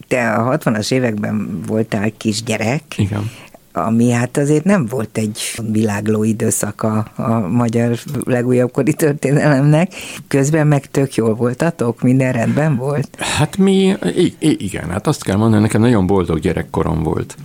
[0.08, 2.98] Te a 60-as években voltál kisgyerek.
[2.98, 3.30] Igen
[3.76, 5.40] ami hát azért nem volt egy
[5.72, 9.94] világló időszaka a magyar legújabb kori történelemnek.
[10.28, 13.10] Közben meg tök jól voltatok, minden rendben volt?
[13.20, 13.96] Hát mi,
[14.40, 17.36] igen, hát azt kell mondani, nekem nagyon boldog gyerekkorom volt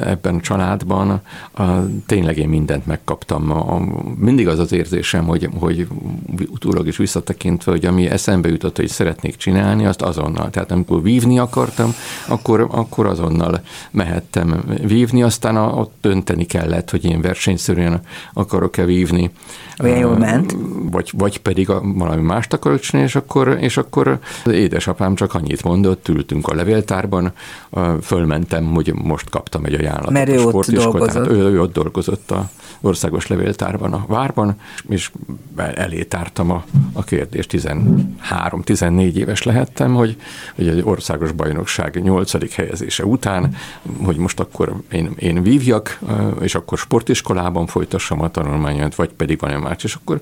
[0.00, 1.20] ebben a családban.
[1.52, 1.62] A,
[2.06, 3.50] tényleg én mindent megkaptam.
[3.50, 3.80] A,
[4.16, 5.86] mindig az az érzésem, hogy, hogy
[6.50, 10.50] utólag is visszatekintve, hogy ami eszembe jutott, hogy szeretnék csinálni, azt azonnal.
[10.50, 11.94] Tehát amikor vívni akartam,
[12.28, 18.00] akkor, akkor azonnal mehettem vívni, aztán a, ott dönteni kellett, hogy én versenyszerűen
[18.32, 19.30] akarok-e vívni.
[19.82, 20.56] Olyan jól ment?
[20.90, 25.34] Vagy, vagy pedig a, valami mást akarok csinálni, és akkor, és akkor az édesapám csak
[25.34, 27.32] annyit mondott, ültünk a levéltárban,
[28.02, 30.10] fölmentem, hogy most kaptam egy ajánlatot.
[30.10, 31.28] Mert ő ott dolgozott.
[31.28, 32.48] Ő, ő ott dolgozott a
[32.80, 34.54] országos levéltárban a várban,
[34.88, 35.10] és
[35.56, 36.64] elé tártam a,
[36.96, 40.16] a kérdést, 13-14 éves lehettem, hogy,
[40.54, 42.54] hogy egy országos bajnokság 8.
[42.54, 43.56] helyezése után,
[44.04, 45.98] hogy most akkor én, én vívjak,
[46.40, 49.84] és akkor sportiskolában folytassam a tanulmányomat, vagy pedig valami más.
[49.84, 50.20] És akkor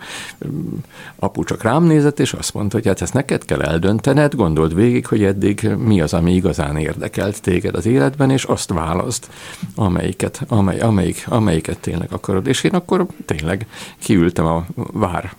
[1.16, 5.06] apu csak rám nézett, és azt mondta, hogy hát ezt neked kell eldöntened, gondold végig,
[5.06, 9.28] hogy eddig mi az, ami igazán érdekelt téged az életben, és azt választ,
[9.74, 12.46] amelyiket, amely, amelyik, amelyiket tényleg akarod.
[12.46, 13.66] És én akkor tényleg
[13.98, 15.32] kiültem a vár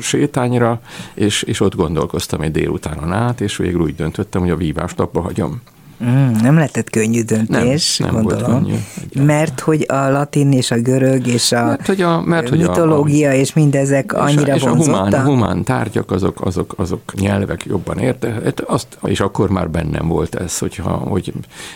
[0.00, 0.73] sétányra,
[1.14, 5.20] és, és ott gondolkoztam egy délutánon át, és végül úgy döntöttem, hogy a vívást abba
[5.20, 5.60] hagyom.
[6.04, 8.50] Mm, nem lehetett könnyű döntés, nem, nem gondolom.
[8.50, 12.48] Volt könnyű, mert hogy a latin és a görög és a mert, hogy a, mert,
[12.48, 16.40] hogy mitológia a, a, és mindezek és annyira a, és a humán, humán tárgyak azok,
[16.40, 18.40] azok, azok nyelvek jobban érte.
[18.44, 21.32] Hát azt, és akkor már bennem volt ez, hogyha, hogy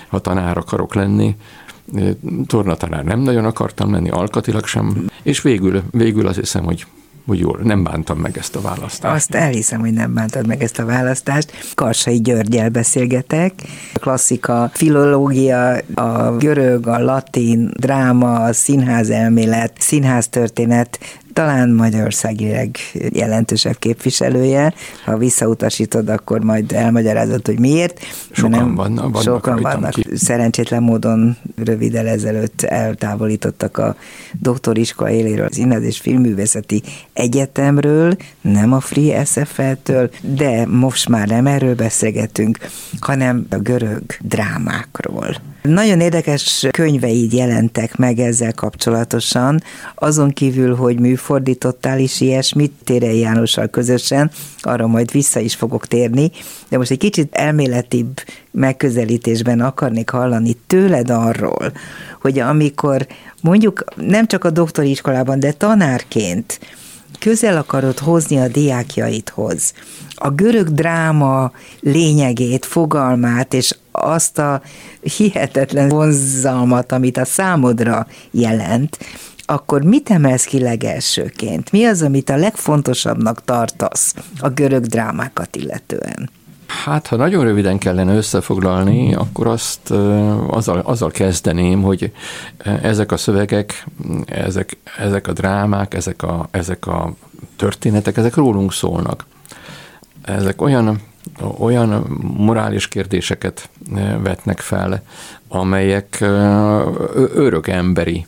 [0.09, 1.37] ha tanár akarok lenni,
[2.47, 6.87] tornatanár nem nagyon akartam lenni, alkatilag sem, és végül, végül azt hiszem, hogy
[7.29, 9.14] hogy jól, nem bántam meg ezt a választást.
[9.14, 11.53] Azt elhiszem, hogy nem bántad meg ezt a választást.
[11.75, 13.53] Karsai Györgyel beszélgetek.
[13.95, 20.99] A klasszika, filológia, a görög, a latin, dráma, a színház történet
[21.38, 22.77] talán Magyarországileg
[23.12, 24.74] jelentősebb képviselője.
[25.05, 28.01] Ha visszautasítod, akkor majd elmagyarázod, hogy miért.
[28.31, 29.22] Sokan nem, vannak, vannak.
[29.22, 29.90] Sokan vannak.
[29.90, 30.07] Ki.
[30.14, 33.96] Szerencsétlen módon röviddel ezelőtt eltávolítottak a
[34.40, 41.46] doktoriskola éléről az Színház és Filmművészeti Egyetemről, nem a Free SFL-től, de most már nem
[41.46, 42.59] erről beszélgetünk,
[43.01, 45.37] hanem a görög drámákról.
[45.62, 49.62] Nagyon érdekes könyveid jelentek meg ezzel kapcsolatosan,
[49.94, 56.31] azon kívül, hogy műfordítottál is ilyesmit Térei Jánossal közösen, arra majd vissza is fogok térni,
[56.69, 61.73] de most egy kicsit elméletibb megközelítésben akarnék hallani tőled arról,
[62.21, 63.07] hogy amikor
[63.43, 66.61] mondjuk nem csak a doktori iskolában, de tanárként
[67.19, 69.73] közel akarod hozni a diákjaidhoz
[70.14, 74.62] a görög dráma lényegét, fogalmát és azt a
[75.17, 78.99] hihetetlen vonzalmat, amit a számodra jelent,
[79.51, 81.73] akkor mit emelsz ki legelsőként?
[81.73, 86.31] Mi az, amit a legfontosabbnak tartasz a görög drámákat illetően?
[86.67, 89.91] Hát, ha nagyon röviden kellene összefoglalni, akkor azt
[90.51, 92.13] azzal, azzal kezdeném, hogy
[92.83, 93.87] ezek a szövegek,
[94.27, 97.15] ezek, ezek a drámák, ezek a, ezek a
[97.57, 99.27] történetek, ezek rólunk szólnak.
[100.23, 101.01] Ezek olyan,
[101.59, 102.07] olyan
[102.37, 103.69] morális kérdéseket
[104.23, 105.03] vetnek fel,
[105.49, 106.25] amelyek
[107.35, 108.27] örök emberi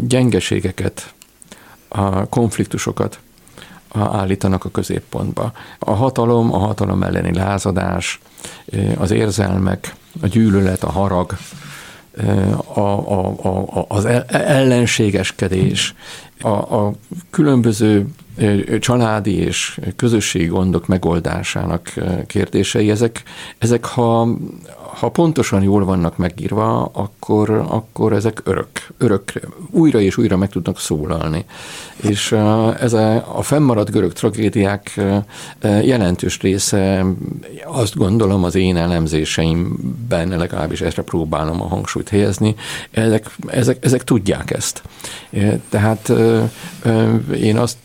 [0.00, 1.12] gyengeségeket,
[1.88, 3.18] a konfliktusokat
[3.92, 5.52] állítanak a középpontba.
[5.78, 8.20] A hatalom, a hatalom elleni lázadás,
[8.96, 11.36] az érzelmek, a gyűlölet, a harag,
[12.74, 15.94] a, a, a, az ellenségeskedés,
[16.40, 16.92] a, a
[17.30, 18.06] különböző
[18.80, 21.94] családi és közösségi gondok megoldásának
[22.26, 23.22] kérdései, ezek,
[23.58, 24.28] ezek ha,
[24.98, 29.32] ha pontosan jól vannak megírva, akkor, akkor ezek örök, örök,
[29.70, 31.44] újra és újra meg tudnak szólalni.
[31.96, 32.32] És
[32.80, 35.00] ez a, a fennmaradt görög tragédiák
[35.62, 37.04] jelentős része,
[37.64, 42.54] azt gondolom az én elemzéseimben, legalábbis ezt próbálom a hangsúlyt helyezni,
[42.90, 44.82] ezek, ezek, ezek tudják ezt.
[45.68, 46.12] Tehát
[47.34, 47.78] én azt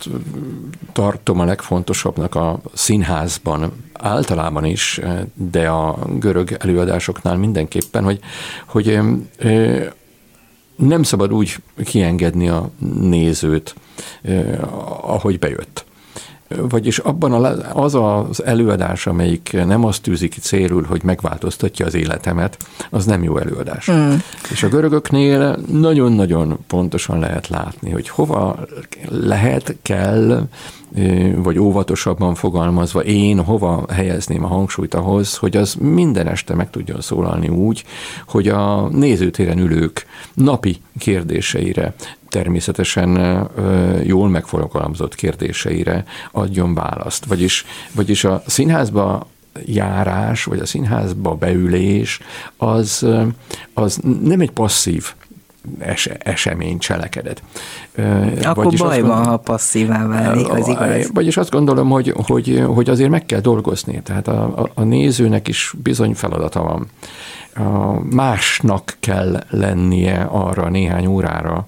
[0.93, 3.71] tartom a legfontosabbnak a színházban
[4.04, 5.00] általában is,
[5.34, 8.20] de a görög előadásoknál mindenképpen, hogy,
[8.66, 9.00] hogy
[10.76, 13.76] nem szabad úgy kiengedni a nézőt,
[15.02, 15.86] ahogy bejött.
[16.58, 17.34] Vagyis abban
[17.74, 22.58] az az előadás, amelyik nem azt tűzi ki célul, hogy megváltoztatja az életemet,
[22.89, 23.92] az nem jó előadás.
[23.92, 24.13] Mm.
[24.52, 28.60] És a görögöknél nagyon-nagyon pontosan lehet látni, hogy hova
[29.10, 30.48] lehet, kell
[31.36, 37.02] vagy óvatosabban fogalmazva, én hova helyezném a hangsúlyt ahhoz, hogy az minden este meg tudjon
[37.02, 37.84] szólalni úgy,
[38.28, 41.94] hogy a nézőtéren ülők napi kérdéseire,
[42.34, 43.48] természetesen
[44.04, 47.26] jól megfogalmazott kérdéseire adjon választ.
[47.26, 49.28] Vagyis, vagyis a színházba
[49.65, 52.19] járás, vagy a színházba beülés,
[52.58, 53.08] az,
[53.74, 55.13] az nem egy passzív
[55.80, 57.43] es- esemény, cselekedet.
[58.43, 61.10] Akkor vagyis baj van, ha passzívá válik, az igaz.
[61.13, 65.48] Vagyis azt gondolom, hogy, hogy, hogy azért meg kell dolgozni, tehát a, a, a nézőnek
[65.48, 66.88] is bizony feladata van.
[67.67, 71.67] A másnak kell lennie arra néhány órára,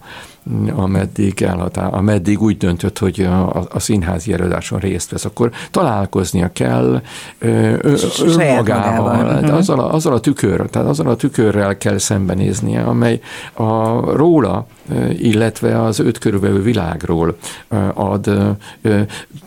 [0.76, 7.02] ameddig elhatár, ameddig úgy döntött, hogy a, a színházi előadáson részt vesz, akkor találkoznia kell
[7.40, 9.56] önmagával, de mhm.
[9.56, 13.20] azzal a, azzal a tükör, tehát azzal a tükörrel kell szembenéznie, amely
[13.54, 14.68] a róla,
[15.18, 17.38] illetve az őt körülbelül világról
[17.94, 18.58] ad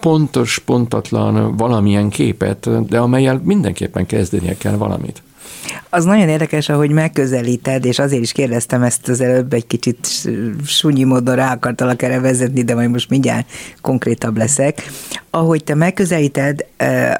[0.00, 5.22] pontos, pontatlan valamilyen képet, de amelyel mindenképpen kezdenie kell valamit.
[5.90, 10.28] Az nagyon érdekes, ahogy megközelíted, és azért is kérdeztem ezt az előbb, egy kicsit
[10.66, 14.90] sunyi módon rá akartalak erre vezetni, de majd most mindjárt konkrétabb leszek.
[15.30, 16.66] Ahogy te megközelíted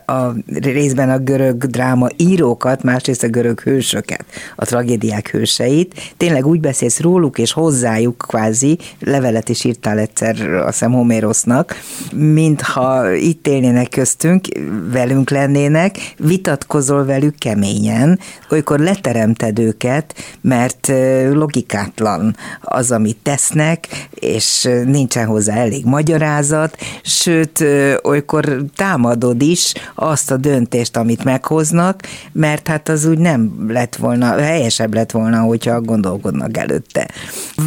[0.07, 0.23] a
[0.61, 4.25] részben a görög dráma írókat, másrészt a görög hősöket,
[4.57, 10.73] a tragédiák hőseit, tényleg úgy beszélsz róluk és hozzájuk kvázi, levelet is írtál egyszer a
[10.73, 11.75] szem Homérosznak,
[12.13, 14.47] mintha itt élnének köztünk,
[14.93, 18.19] velünk lennének, vitatkozol velük keményen,
[18.51, 20.93] olykor leteremted őket, mert
[21.33, 27.65] logikátlan az, amit tesznek, és nincsen hozzá elég magyarázat, sőt,
[28.03, 34.41] olykor támadod is azt a döntést, amit meghoznak, mert hát az úgy nem lett volna,
[34.41, 37.09] helyesebb lett volna, hogyha gondolkodnak előtte.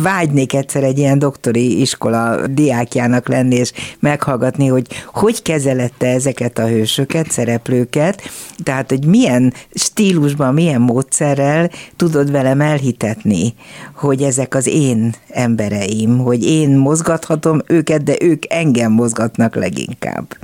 [0.01, 6.67] Vágynék egyszer egy ilyen doktori iskola diákjának lenni, és meghallgatni, hogy hogy kezelette ezeket a
[6.67, 8.21] hősöket, szereplőket,
[8.63, 13.53] tehát, hogy milyen stílusban, milyen módszerrel tudod velem elhitetni,
[13.93, 20.37] hogy ezek az én embereim, hogy én mozgathatom őket, de ők engem mozgatnak leginkább.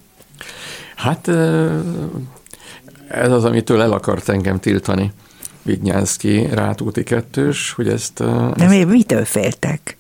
[0.96, 1.28] Hát
[3.08, 5.12] ez az, amitől el akart engem tiltani.
[5.62, 8.24] Vignyánszki Rátóti kettős, hogy ezt...
[8.24, 8.70] De ezt...
[8.70, 9.98] miért mitől féltek?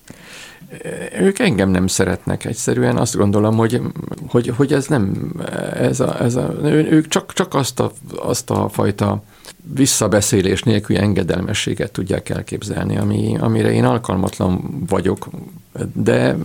[1.19, 3.81] Ők engem nem szeretnek egyszerűen, azt gondolom, hogy,
[4.27, 5.31] hogy, hogy ez nem,
[5.73, 9.23] ez a, ez a, ők csak, csak azt, a, azt a fajta
[9.73, 15.27] visszabeszélés nélküli engedelmességet tudják elképzelni, ami, amire én alkalmatlan vagyok,
[15.93, 16.35] de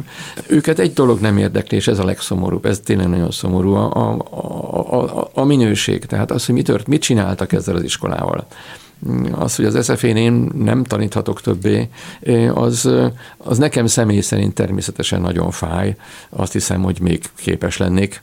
[0.46, 5.00] őket egy dolog nem érdekli, és ez a legszomorúbb, ez tényleg nagyon szomorú, a, a,
[5.00, 8.46] a, a minőség, tehát az, hogy mit, tört, mit csináltak ezzel az iskolával
[9.32, 11.88] az, hogy az SZF-én én nem taníthatok többé,
[12.54, 12.90] az,
[13.36, 15.96] az nekem személy szerint természetesen nagyon fáj.
[16.30, 18.22] Azt hiszem, hogy még képes lennék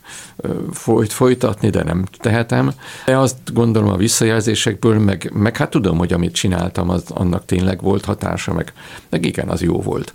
[0.72, 2.72] folyt, folytatni, de nem tehetem.
[3.06, 7.82] De azt gondolom a visszajelzésekből, meg, meg hát tudom, hogy amit csináltam, az annak tényleg
[7.82, 8.72] volt hatása, meg,
[9.08, 10.14] meg igen, az jó volt.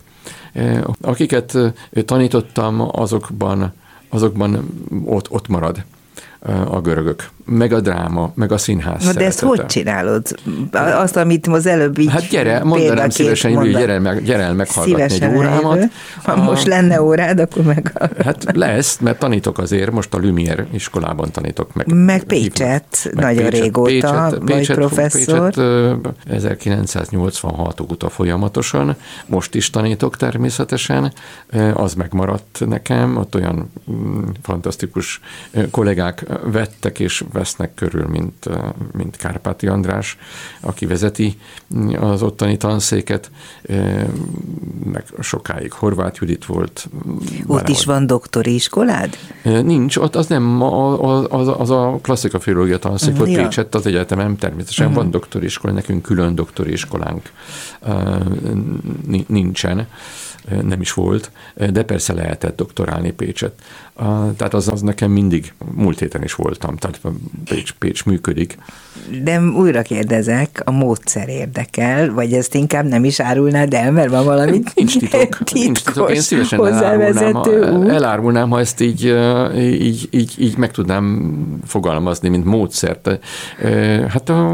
[1.01, 1.57] Akiket
[2.05, 3.73] tanítottam, azokban
[4.09, 4.69] azokban
[5.05, 5.83] ott, ott marad
[6.65, 10.35] a görögök, meg a dráma, meg a színház Na de ezt hogy csinálod?
[10.71, 15.03] Azt, amit az előbb így Hát gyere, mondanám szívesen, hogy gyere, meg, gyere el meghallgatni
[15.03, 15.73] szívesen egy órámat.
[15.73, 15.91] Eljövő.
[16.23, 17.93] Ha a, most lenne órád, akkor meg...
[18.23, 21.93] Hát lesz, mert tanítok azért, most a Lumière iskolában tanítok meg.
[21.93, 25.53] Meg Pécset, meg nagyon Pécset, régóta Pécset, vagy Pécset, professzor.
[25.53, 31.13] Pécset 1986 óta folyamatosan, most is tanítok természetesen,
[31.73, 35.19] az megmaradt nekem, ott olyan mm, fantasztikus
[35.71, 38.49] kollégák vettek és vesznek körül, mint,
[38.91, 40.17] mint Kárpáti András,
[40.59, 41.37] aki vezeti
[41.99, 43.31] az ottani tanszéket,
[44.83, 46.89] meg sokáig Horváth Judit volt.
[47.47, 49.17] Ott is van doktori iskolád?
[49.43, 53.41] Nincs, ott az nem, az, az a klasszika filológia tanszék volt ja.
[53.41, 55.01] Pécsett az egyetemen, természetesen uh-huh.
[55.01, 57.31] van doktori iskola, nekünk külön doktori iskolánk
[59.27, 59.87] nincsen
[60.61, 61.31] nem is volt,
[61.71, 63.53] de persze lehetett doktorálni Pécset.
[64.37, 67.01] Tehát az, az nekem mindig, múlt héten is voltam, tehát
[67.45, 68.57] Pécs, Pécs működik.
[69.23, 74.25] De újra kérdezek, a módszer érdekel, vagy ezt inkább nem is árulnád el, mert van
[74.25, 75.37] valami Nincs titok.
[75.53, 76.11] nincs titok.
[76.11, 79.15] Én szívesen elárulnám, ha, elárulnám, ha ezt így,
[79.57, 81.33] így, így, így meg tudnám
[81.65, 83.19] fogalmazni, mint módszert.
[84.07, 84.49] Hát a,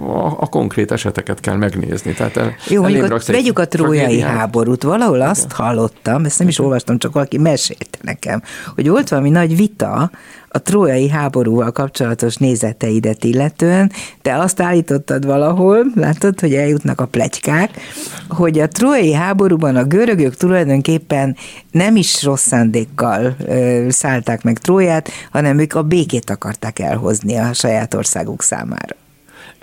[0.00, 2.12] a, a konkrét eseteket kell megnézni.
[2.12, 4.82] Tehát el, Jó, mondjuk a, vegyük a trójai háborút.
[4.82, 8.42] Valahol azt hallottam, ezt nem is olvastam, csak valaki mesélte nekem,
[8.74, 10.10] hogy hogy volt valami nagy vita
[10.48, 13.92] a trójai háborúval kapcsolatos nézeteidet illetően,
[14.22, 17.70] te azt állítottad valahol, látod, hogy eljutnak a plegykák,
[18.28, 21.36] hogy a trójai háborúban a görögök tulajdonképpen
[21.70, 27.52] nem is rossz szándékkal ö, szállták meg Tróját, hanem ők a békét akarták elhozni a
[27.52, 29.03] saját országuk számára.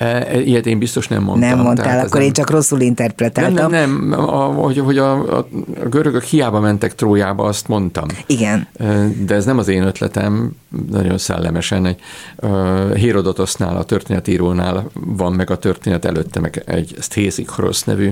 [0.01, 1.49] E, ilyet én biztos nem mondtam.
[1.49, 2.21] Nem mondtál, akkor nem...
[2.21, 3.53] én csak rosszul interpretáltam.
[3.53, 5.47] Nem, nem, nem a, hogy, hogy a, a,
[5.89, 8.05] görögök hiába mentek Trójába, azt mondtam.
[8.25, 8.67] Igen.
[8.73, 10.51] E, de ez nem az én ötletem,
[10.91, 11.85] nagyon szellemesen.
[11.85, 11.99] Egy,
[12.35, 18.09] uh, Hérodotosnál, a történetírónál van meg a történet előtte, meg egy Stésikrosz nevű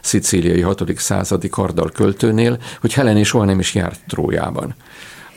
[0.00, 0.92] szicíliai 6.
[0.96, 4.74] századi kardal költőnél, hogy Heleni soha nem is járt Trójában.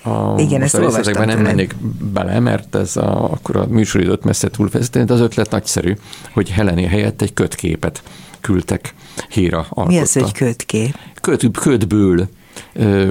[0.04, 1.76] A, Igen, ezt a részletekben nem mennék
[2.14, 5.94] bele, mert ez a, akkor a műsoridőt messze túlvezetni, de az ötlet nagyszerű,
[6.34, 8.04] hogy Heleni helyett egy kötképet
[8.42, 8.94] küldtek
[9.30, 9.90] híra alkotta.
[9.90, 10.98] Mi az, hogy kötkép?
[11.22, 12.28] Köt, kötből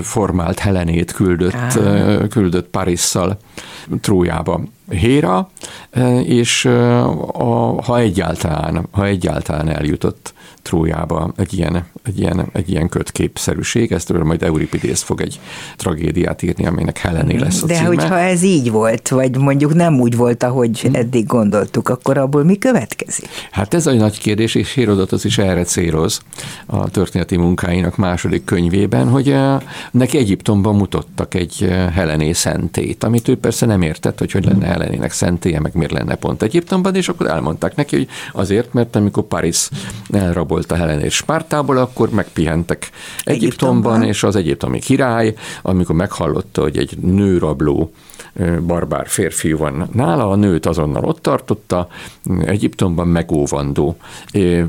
[0.02, 2.28] formált Helenét küldött, ah.
[2.28, 3.38] küldött Parisszal
[4.00, 5.50] Trójába Héra,
[6.24, 13.92] és a, ha egyáltalán, ha egyáltalán eljutott Trójába egy ilyen, egy ilyen, egy ilyen kötképszerűség,
[13.92, 15.40] ezt majd Euripidész fog egy
[15.76, 17.86] tragédiát írni, aminek Helené lesz a De címe.
[17.86, 20.94] hogyha ez így volt, vagy mondjuk nem úgy volt, ahogy hmm.
[20.94, 23.28] eddig gondoltuk, akkor abból mi következik?
[23.50, 26.20] Hát ez a nagy kérdés, és Hérodotos is erre céloz
[26.66, 29.36] a történeti munkáinak második könyvében, hogy
[29.90, 35.12] neki Egyiptomban mutattak egy Helené szentét, amit ő persze nem értett, hogy hogy lenne Helenének
[35.12, 39.68] szentéje, meg miért lenne pont Egyiptomban, és akkor elmondták neki, hogy azért, mert amikor Paris
[40.10, 42.90] elrabol elrabolta Helenét Spártából, akkor megpihentek
[43.24, 47.92] Egyiptomban, Egyiptomban, és az egyiptomi király, amikor meghallotta, hogy egy nőrabló
[48.66, 51.88] barbár férfi van nála, a nőt azonnal ott tartotta,
[52.44, 53.96] Egyiptomban megóvandó.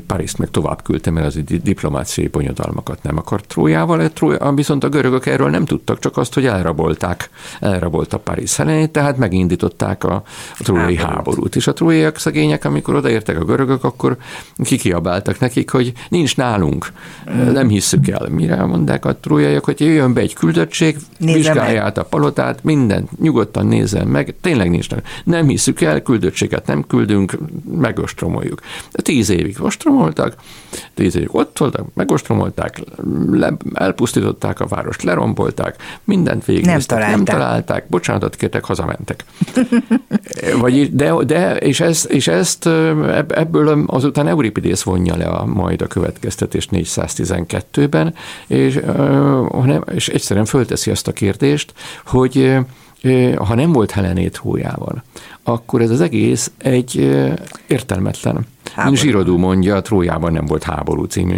[0.06, 4.10] Paris meg tovább küldte, mert az diplomáciai bonyodalmakat nem akart Trójával,
[4.54, 10.04] viszont a görögök erről nem tudtak, csak azt, hogy elrabolták, elrabolta Paris Helenét, tehát megindították
[10.04, 10.14] a,
[10.58, 11.56] a trójai háborút.
[11.56, 14.16] És a trójaiak szegények, amikor odaértek a görögök, akkor
[14.56, 16.92] kikiabáltak nekik, hogy nincs nálunk,
[17.30, 17.52] mm.
[17.52, 18.28] nem hisszük el.
[18.28, 23.18] Mire mondták a trójaiak, hogy jöjjön be egy küldöttség, Nézze vizsgálja át a palotát, mindent
[23.54, 25.08] nyugodtan nézzen meg, tényleg nincs nálunk.
[25.24, 27.38] Nem hisszük el, küldöttséget nem küldünk,
[27.70, 28.60] megostromoljuk.
[28.92, 30.34] Tíz évig ostromoltak,
[30.94, 32.80] tíz évig ott voltak, megostromolták,
[33.30, 37.16] le, elpusztították a várost, lerombolták, mindent végig nem találták.
[37.16, 39.24] nem találták, bocsánatot kértek, hazamentek.
[40.60, 42.66] Vagy, de, de és, ez, és ezt
[43.28, 48.14] ebből azután Euripides vonja le a, majd a következtetést 412-ben,
[48.46, 48.80] és,
[49.94, 51.72] és egyszerűen fölteszi azt a kérdést,
[52.04, 52.58] hogy
[53.36, 55.02] ha nem volt Helenét hójával,
[55.42, 57.16] akkor ez az egész egy
[57.66, 58.46] értelmetlen.
[58.74, 58.96] Háború.
[58.96, 61.36] Zsirodú mondja, Trójában nem volt háború című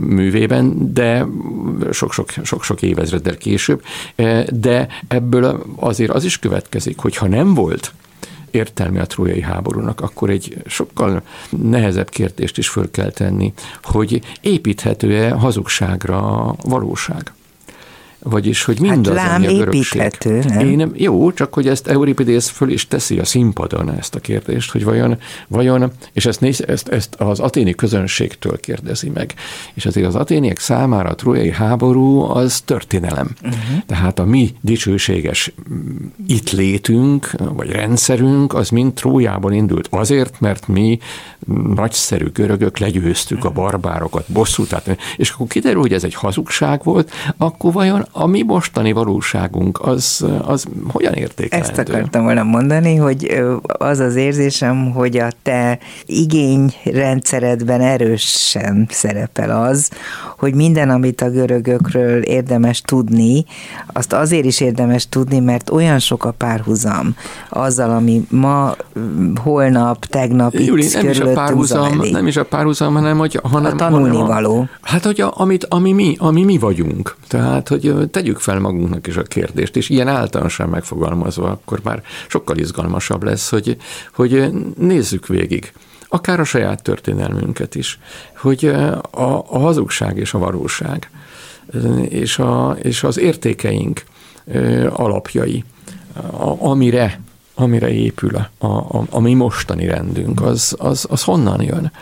[0.00, 1.26] művében, de
[2.42, 3.82] sok-sok évezreddel később,
[4.48, 7.92] de ebből azért az is következik, hogy ha nem volt
[8.50, 11.22] értelme a trójai háborúnak, akkor egy sokkal
[11.62, 13.52] nehezebb kérdést is föl kell tenni,
[13.82, 17.32] hogy építhető-e hazugságra a valóság.
[18.22, 20.68] Vagyis, hogy mindaz, hát lám ami a építhető, nem?
[20.68, 24.84] Én, jó, csak hogy ezt Euripides föl is teszi a színpadon ezt a kérdést, hogy
[24.84, 29.34] vajon, vajon és ezt, néz, ezt, ezt az aténi közönségtől kérdezi meg.
[29.74, 33.30] És azért az aténiek számára a trójai háború az történelem.
[33.42, 33.84] Uh-huh.
[33.86, 35.52] Tehát a mi dicsőséges
[36.26, 40.98] itt létünk, vagy rendszerünk, az mind Trójában indult azért, mert mi
[41.74, 44.66] nagyszerű görögök legyőztük a barbárokat, bosszút,
[45.16, 50.24] és akkor kiderül, hogy ez egy hazugság volt, akkor vajon a mi mostani valóságunk az,
[50.42, 51.70] az hogyan értékelhető?
[51.70, 59.90] Ezt akartam volna mondani, hogy az az érzésem, hogy a te igényrendszeredben erősen szerepel az,
[60.38, 63.44] hogy minden, amit a görögökről érdemes tudni,
[63.92, 67.14] azt azért is érdemes tudni, mert olyan sok a párhuzam
[67.48, 68.74] azzal, ami ma,
[69.42, 73.72] holnap, tegnap Júli, itt nem is a párhuzam, nem is a párhuzam, hanem hogy hanem,
[73.72, 74.52] a tanulnivaló.
[74.52, 77.16] Hanem, hát, hogy a, amit, ami, mi, ami mi vagyunk.
[77.28, 82.56] Tehát, hogy tegyük fel magunknak is a kérdést, és ilyen általánosan megfogalmazva, akkor már sokkal
[82.56, 83.76] izgalmasabb lesz, hogy,
[84.12, 85.72] hogy nézzük végig
[86.08, 87.98] akár a saját történelmünket is,
[88.36, 88.64] hogy
[89.10, 91.10] a, a hazugság és a valóság,
[92.08, 94.04] és, a, és az értékeink
[94.90, 95.64] alapjai,
[96.30, 97.20] a, amire,
[97.54, 101.92] amire épül a, a, a mi mostani rendünk, az, az, az honnan jön?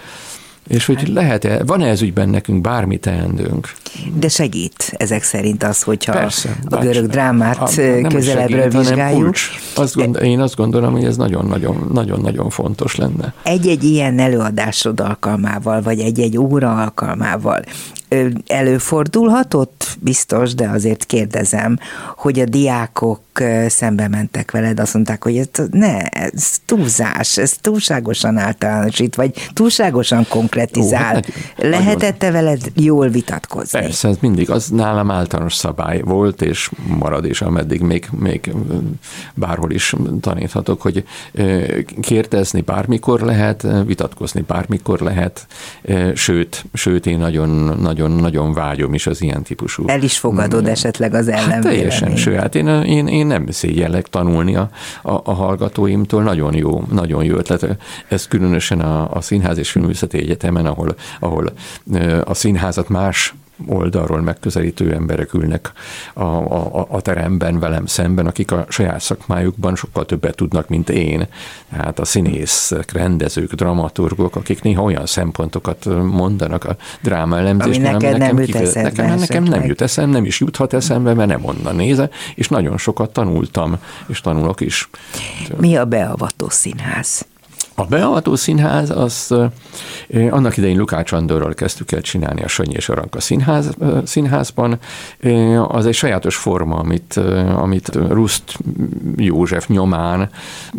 [0.69, 3.73] És hogy lehet-e, van-e ez ügyben nekünk bármi teendőnk?
[4.15, 7.65] De segít ezek szerint az, hogyha Persze, a görög drámát a,
[8.09, 9.35] közelebbről segít, vizsgáljuk.
[9.75, 13.35] Azt gond, én azt gondolom, hogy ez nagyon-nagyon fontos lenne.
[13.43, 17.63] Egy-egy ilyen előadásod alkalmával, vagy egy-egy óra alkalmával
[18.47, 21.79] előfordulhatott, biztos, de azért kérdezem,
[22.17, 23.21] hogy a diákok
[23.67, 30.27] szembe mentek veled, azt mondták, hogy ez, ne, ez túlzás, ez túlságosan általánosít, vagy túlságosan
[30.29, 31.11] konkretizál.
[31.11, 33.86] Ó, hát, Lehetette veled jól vitatkozni?
[33.87, 38.53] Persze, ez mindig, az nálam általános szabály volt, és marad is, ameddig még, még
[39.35, 41.05] bárhol is taníthatok, hogy
[42.01, 45.47] kérdezni bármikor lehet, vitatkozni bármikor lehet,
[46.15, 49.85] sőt, sőt én nagyon, nagyon, nagyon vágyom is az ilyen típusú.
[49.87, 51.65] El is fogadod esetleg az ellenvéleményt.
[51.65, 54.71] Hát teljesen, sőt, hát én, én, én én nem szégyellek tanulni a,
[55.03, 57.77] a, a hallgatóimtól, nagyon jó, nagyon jó ötlet.
[58.09, 61.53] Ez különösen a, a Színház és Filművészeti Egyetemen, ahol, ahol
[62.25, 63.35] a színházat más
[63.67, 65.73] oldalról megközelítő emberek ülnek
[66.15, 71.27] a, a, a teremben velem szemben, akik a saját szakmájukban sokkal többet tudnak, mint én.
[71.71, 78.19] Tehát a színészek, rendezők, dramaturgok, akik néha olyan szempontokat mondanak a dráma elemzésben, ami neked
[78.19, 78.91] nem jut eszembe.
[78.91, 82.79] Nekem, nekem nem jut eszembe, nem is juthat eszembe, mert nem onnan néze, és nagyon
[82.79, 83.77] sokat tanultam,
[84.07, 84.89] és tanulok is.
[85.57, 87.27] Mi a beavató színház?
[87.79, 89.35] A beavató színház, az
[90.31, 93.71] annak idején Lukács Andorral kezdtük el csinálni a Sanyi és Aranka színház,
[94.05, 94.79] színházban.
[95.69, 97.21] Az egy sajátos forma, amit,
[97.57, 98.59] amit Ruszt
[99.17, 100.31] József nyomán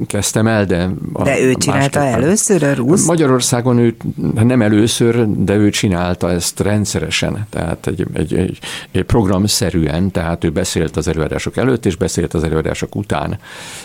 [0.07, 0.89] kezdtem el, de...
[1.23, 3.07] De ő csinálta először a Ruszt?
[3.07, 3.95] Magyarországon ő
[4.43, 8.59] nem először, de ő csinálta ezt rendszeresen, tehát egy, egy, egy,
[8.91, 13.39] egy programszerűen, tehát ő beszélt az előadások előtt, és beszélt az előadások után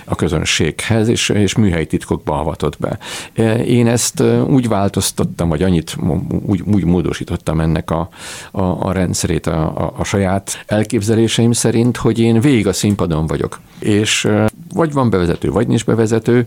[0.04, 2.98] a közönséghez, és, és műhelyi titkokba avatott be.
[3.66, 5.96] Én ezt úgy változtattam, vagy annyit
[6.46, 8.08] úgy, úgy módosítottam ennek a,
[8.50, 13.60] a, a rendszerét a, a, a saját elképzeléseim szerint, hogy én végig a színpadon vagyok.
[13.78, 14.28] És
[14.74, 16.46] vagy van bevezető, vagy nincs bevezető,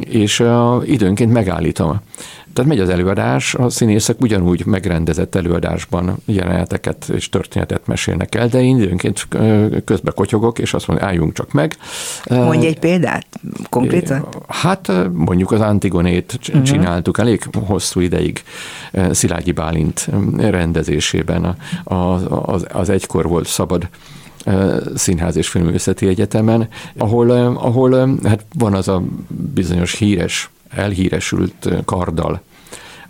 [0.00, 0.44] és
[0.84, 2.00] időnként megállítom
[2.52, 8.62] tehát megy az előadás, a színészek ugyanúgy megrendezett előadásban jeleneteket és történetet mesélnek el, de
[8.62, 9.28] én időnként
[9.84, 11.76] közbe kotyogok, és azt mondom, álljunk csak meg.
[12.28, 13.26] Mondj egy példát
[13.70, 14.28] konkrétan?
[14.48, 16.62] Hát mondjuk az Antigonét mhm.
[16.62, 18.42] csináltuk elég hosszú ideig
[19.10, 21.56] Szilágyi Bálint rendezésében.
[21.84, 23.88] Az, az, az egykor volt szabad
[24.94, 29.02] Színház és Filmőszeti Egyetemen, ahol, ahol hát van az a
[29.54, 32.40] bizonyos híres, elhíresült kardal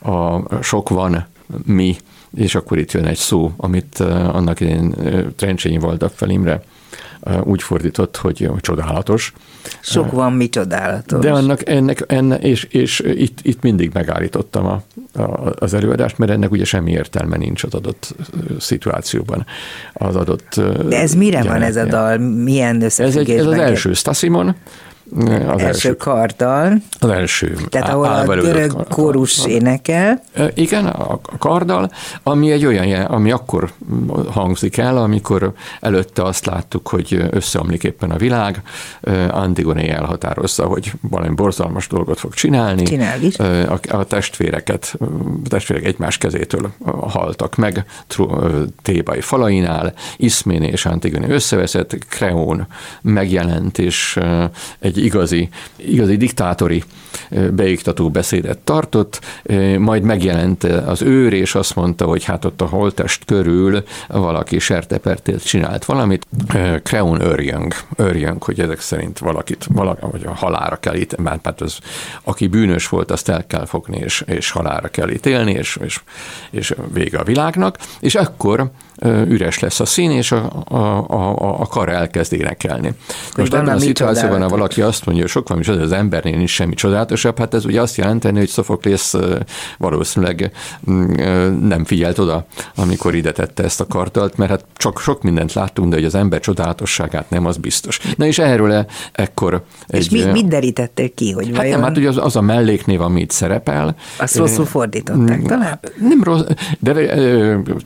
[0.02, 1.26] a sok van
[1.64, 1.96] mi,
[2.36, 3.98] és akkor itt jön egy szó, amit
[4.32, 4.94] annak idején
[5.36, 6.62] Trencsényi Valdap Imre
[7.42, 9.32] úgy fordított, hogy, csodálatos.
[9.80, 11.20] Sok van, mi csodálatos.
[11.20, 14.82] De annak, ennek, enne, és, és itt, itt mindig megállítottam a,
[15.22, 18.14] a, az előadást, mert ennek ugye semmi értelme nincs az adott
[18.58, 19.46] szituációban.
[19.92, 22.18] Az adott De ez mire van ez a dal?
[22.18, 23.36] Milyen összefüggésben?
[23.36, 24.54] Ez, egy, ez az első Stasimon,
[25.16, 26.72] az első, első karddal.
[27.00, 27.56] Az első.
[27.68, 30.22] Tehát ahol a görög kórus énekel.
[30.54, 31.90] Igen, a karddal,
[32.22, 33.72] ami egy olyan, ami akkor
[34.30, 38.62] hangzik el, amikor előtte azt láttuk, hogy összeomlik éppen a világ,
[39.30, 42.82] Antigone elhatározza, hogy valami borzalmas dolgot fog csinálni.
[42.82, 43.38] Csinál is.
[43.38, 44.96] A, a testvéreket,
[45.44, 47.84] a testvérek egymás kezétől haltak meg
[48.82, 52.66] Tébai falainál, Iszmén és Antigone összeveszett, Kreón
[53.02, 54.18] megjelent, és
[54.78, 56.82] egy egy igazi, igazi diktátori
[57.50, 59.20] beiktató beszédet tartott,
[59.78, 65.44] majd megjelent az őr, és azt mondta, hogy hát ott a holtest körül valaki sertepertét
[65.44, 66.26] csinált valamit.
[66.82, 71.60] Kreon örjönk, örjönk, hogy ezek szerint valakit, valaki, vagy a halára kell itt, mert hát
[71.60, 71.78] az,
[72.22, 76.00] aki bűnös volt, azt el kell fogni, és, és halára kell ítélni, és, és,
[76.50, 78.70] és vége a világnak, és akkor
[79.04, 80.76] üres lesz a szín, és a, a,
[81.08, 82.92] a, a kar elkezd énekelni.
[83.36, 86.36] Most ebben a szituációban, ha valaki azt mondja, hogy sok van is az, az embernél
[86.36, 86.74] nincs semmi
[87.08, 89.14] csodálatosabb, hát ez ugye azt jelenteni, hogy Szofoklész
[89.78, 90.52] valószínűleg
[90.90, 91.12] mm,
[91.68, 92.46] nem figyelt oda,
[92.76, 96.14] amikor ide tette ezt a kartalt, mert hát csak sok mindent láttunk, de hogy az
[96.14, 98.00] ember csodálatosságát nem, az biztos.
[98.16, 101.56] Na és erről ekkor egy, És mit, mit derítettél ki, hogy vajon?
[101.56, 103.96] Hát nem, hát ugye az, az a melléknév, ami itt szerepel.
[104.18, 105.78] Azt rosszul fordították talán?
[106.00, 106.42] Nem rossz,
[106.78, 106.92] de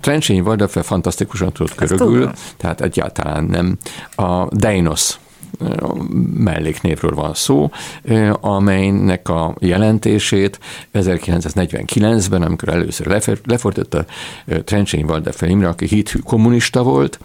[0.01, 3.79] Trencsényi Valdafel fantasztikusan tudott körülül, tehát egyáltalán nem.
[4.17, 5.19] A Deinos
[6.35, 7.71] melléknévről van szó,
[8.41, 10.59] amelynek a jelentését
[10.95, 14.05] 1949-ben, amikor először lefordította
[14.65, 17.19] Trencsényi Valdefe Imre, aki hithű kommunista volt,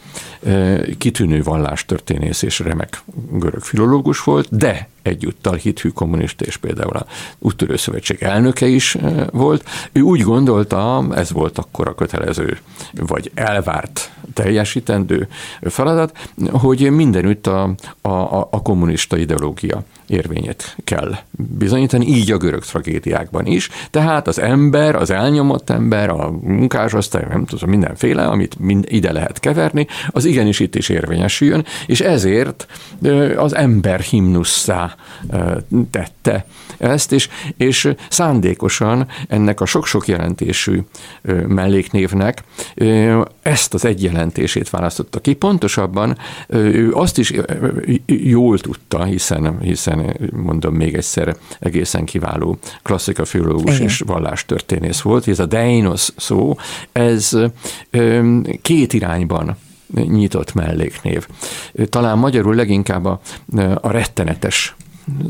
[0.97, 3.01] kitűnő vallástörténész és remek
[3.31, 7.05] görög filológus volt, de egyúttal hithű kommunista, és például a
[7.39, 8.97] úttörő szövetség elnöke is
[9.31, 9.63] volt.
[9.91, 12.57] Ő úgy gondolta, ez volt akkor a kötelező,
[12.93, 15.27] vagy elvárt teljesítendő
[15.61, 16.17] feladat,
[16.51, 17.63] hogy mindenütt a,
[18.01, 21.15] a, a kommunista ideológia érvényét kell
[21.57, 23.69] bizonyítani, így a görög tragédiákban is.
[23.91, 29.39] Tehát az ember, az elnyomott ember, a munkásosztály, nem tudom, mindenféle, amit mind ide lehet
[29.39, 32.67] keverni, az igenis itt is érvényesüljön, és ezért
[33.37, 34.95] az ember himnusszá
[35.91, 36.45] tette
[36.77, 40.81] ezt, és, és szándékosan ennek a sok-sok jelentésű
[41.47, 42.43] melléknévnek
[43.41, 45.33] ezt az egy jelentését választotta ki.
[45.33, 46.17] Pontosabban
[46.47, 47.33] ő azt is
[48.05, 55.39] jól tudta, hiszen, hiszen mondom még egyszer, egészen kiváló klasszika filológus és vallástörténész volt, ez
[55.39, 56.57] a Deinos szó,
[56.91, 57.37] ez
[58.61, 59.57] két irányban
[59.93, 61.27] nyitott melléknév.
[61.89, 63.21] Talán magyarul leginkább a,
[63.81, 64.75] a rettenetes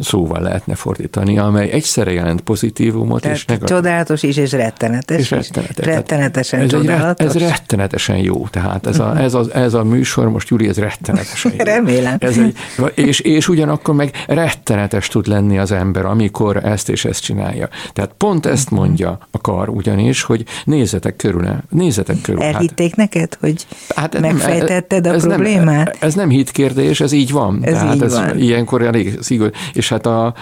[0.02, 3.76] szóval lehetne fordítani, amely egyszerre jelent pozitívumot Tehát és negatív.
[3.76, 5.86] Csodálatos is, és rettenetes, és rettenetes.
[5.86, 7.36] rettenetesen ez csodálatos.
[7.36, 10.78] Egy, ez rettenetesen jó, tehát ez a, ez, a, ez a műsor most, Júli, ez
[10.78, 11.64] rettenetesen jó.
[11.64, 12.16] Remélem.
[12.20, 12.58] Ez egy,
[12.94, 17.70] és, és ugyanakkor meg rettenetes tud lenni az ember, amikor ezt és ezt csinálja.
[17.94, 22.42] Tehát pont ezt mondja a kar ugyanis, hogy nézzetek körül, nézzetek körül.
[22.42, 25.86] Hát- Elhitték hát, neked, hogy hát megfejtetted a ez problémát?
[25.86, 27.60] Nem, ez nem hit kérdés, ez így van.
[27.62, 28.40] Ez Tehát így ez van.
[28.40, 30.34] ilyenkor elég szigorú és hát a,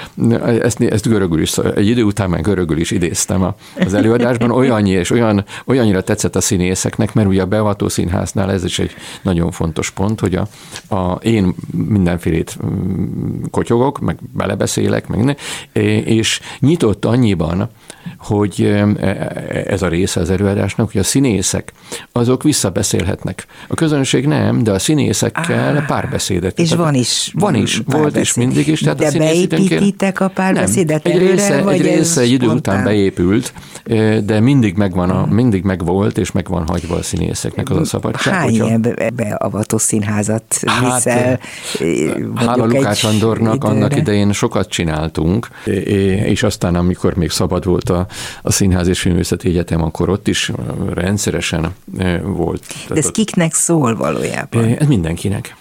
[0.62, 5.12] ezt, ezt görögül is, egy idő után már görögül is idéztem az előadásban, olyannyi és
[5.12, 9.90] olyan, olyannyira tetszett a színészeknek, mert ugye a beavató színháznál ez is egy nagyon fontos
[9.90, 10.48] pont, hogy a,
[10.96, 11.56] a én
[11.88, 15.34] mindenfélét mm, kotyogok, meg belebeszélek, meg ne,
[16.02, 17.70] és nyitott annyiban,
[18.18, 18.88] hogy e,
[19.68, 21.74] ez a része az előadásnak, hogy a színészek,
[22.12, 23.46] azok visszabeszélhetnek.
[23.68, 26.60] A közönség nem, de a színészekkel ah, párbeszédet.
[26.60, 27.32] És van is.
[27.34, 28.02] Van is, párbeszéd.
[28.02, 28.80] volt is mindig is.
[28.80, 31.14] Tehát de a beépítitek a párbeszédet nem.
[31.14, 33.54] Egy előre, része, vagy egy része egy idő után beépült,
[34.24, 38.34] de mindig megvan, a, mindig megvolt, és megvan hagyva a színészeknek az a szabadság.
[38.34, 38.74] Hány hogyha...
[38.74, 41.40] ebbe, beavató színházat hát, viszel?
[42.36, 43.74] Hála Lukács Andornak időre.
[43.74, 45.48] annak idején sokat csináltunk,
[46.26, 47.95] és aztán amikor még szabad volt a,
[48.42, 50.52] a Színház és Filmvészeti Egyetem, akkor ott is
[50.94, 51.74] rendszeresen
[52.24, 52.66] volt.
[52.88, 54.64] De ez kiknek szól valójában?
[54.64, 55.56] Ez mindenkinek.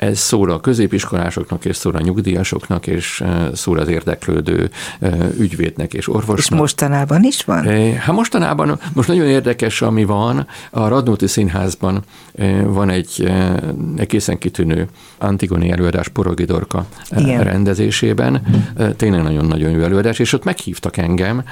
[0.00, 4.70] Ez szól a középiskolásoknak, és szól a nyugdíjasoknak, és szól az érdeklődő
[5.38, 6.36] ügyvédnek és orvosnak.
[6.36, 7.64] És mostanában is van?
[7.98, 12.04] Hát mostanában, most nagyon érdekes, ami van, a Radnóti Színházban
[12.64, 13.32] van egy
[13.96, 14.88] egészen kitűnő
[15.18, 16.86] Antigoni előadás Porogidorka
[17.16, 17.44] Igen.
[17.44, 18.42] rendezésében.
[18.96, 21.44] Tényleg nagyon-nagyon jó előadás, és ott meghívtak engem,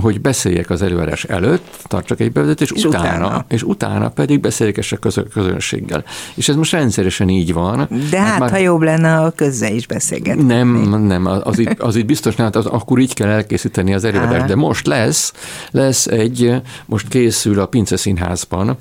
[0.00, 4.40] hogy beszéljek az előadás előtt, tartsak egy bevezetőt, és, és utána, utána, és utána pedig
[4.40, 6.04] beszélgessek a közönséggel.
[6.34, 7.88] És ez most rendszeresen így van.
[8.10, 8.50] De hát, hát már...
[8.50, 10.42] ha jobb lenne, a közzel is beszélgetni.
[10.42, 14.04] Nem, nem, az itt, az itt biztos nem, hát az, akkor így kell elkészíteni az
[14.04, 14.46] előadást.
[14.46, 15.32] De most lesz,
[15.70, 18.76] lesz egy, most készül a Pince Színházban,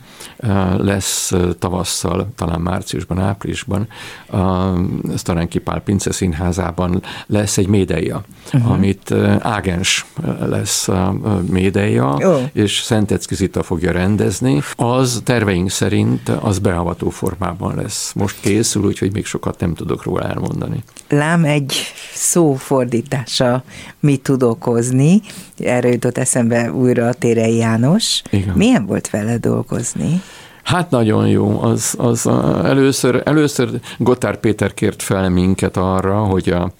[0.77, 3.87] lesz tavasszal, talán márciusban, áprilisban,
[4.27, 4.71] a
[5.15, 8.23] Sztarenki Pál Pince Színházában lesz egy médeia,
[8.53, 8.71] uh-huh.
[8.71, 10.05] amit Ágens
[10.45, 11.15] lesz a
[11.49, 12.41] médeia, oh.
[12.53, 14.61] és Szentecki Zita fogja rendezni.
[14.75, 18.13] Az terveink szerint az beavató formában lesz.
[18.15, 20.83] Most készül, úgyhogy még sokat nem tudok róla elmondani.
[21.09, 21.73] Lám egy
[22.13, 23.63] szófordítása
[23.99, 25.21] mit tud okozni.
[25.57, 28.21] Erről jutott eszembe újra a Térei János.
[28.29, 28.53] Igen.
[28.55, 30.21] Milyen volt vele dolgozni?
[30.63, 31.61] Hát nagyon jó.
[31.61, 32.27] Az, az
[32.63, 36.71] először, először Gotár Péter kért fel minket arra, hogy a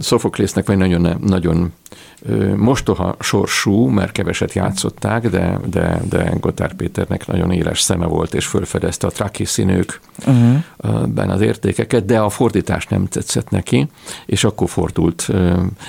[0.00, 1.72] Szofoklésznek vagy nagyon, nagyon
[2.56, 8.46] mostoha sorsú, mert keveset játszották, de, de, de Gotár Péternek nagyon éles szeme volt, és
[8.46, 11.30] fölfedezte a színők uh-huh.
[11.30, 13.88] az értékeket, de a fordítás nem tetszett neki,
[14.26, 15.28] és akkor fordult.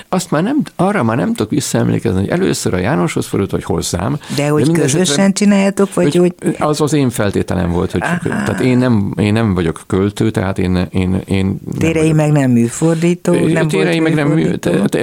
[0.10, 4.20] Azt már nem, arra már nem tudok visszaemlékezni, hogy először a Jánoshoz fordult, vagy hozzám.
[4.36, 6.56] De hogy de közösen csináljátok, vagy hogy, hogy...
[6.60, 8.18] Az az én feltételem volt, hogy Aha.
[8.20, 10.88] tehát én nem, én nem vagyok költő, tehát én...
[10.92, 14.54] én, én térei meg nem műfordító, nem térei meg nem, mű,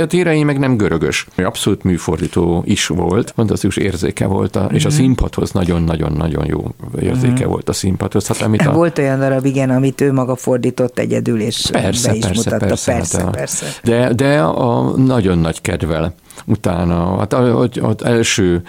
[0.07, 4.97] térei meg nem görögös abszolút műfordító is volt, fantasztikus érzéke volt, a, és a mhm.
[4.97, 6.64] színpadhoz nagyon-nagyon-nagyon jó
[7.01, 7.49] érzéke uh-huh.
[7.49, 8.26] volt a színpadhoz.
[8.26, 8.72] Hát, amit a...
[8.72, 12.66] Volt olyan darab, igen, amit ő maga fordított egyedül, és persze, be is persze, mutatta.
[12.66, 13.66] Persze, persze, hát a, persze.
[13.82, 16.14] De, de a nagyon nagy kedvel
[16.45, 18.62] utána, hát az első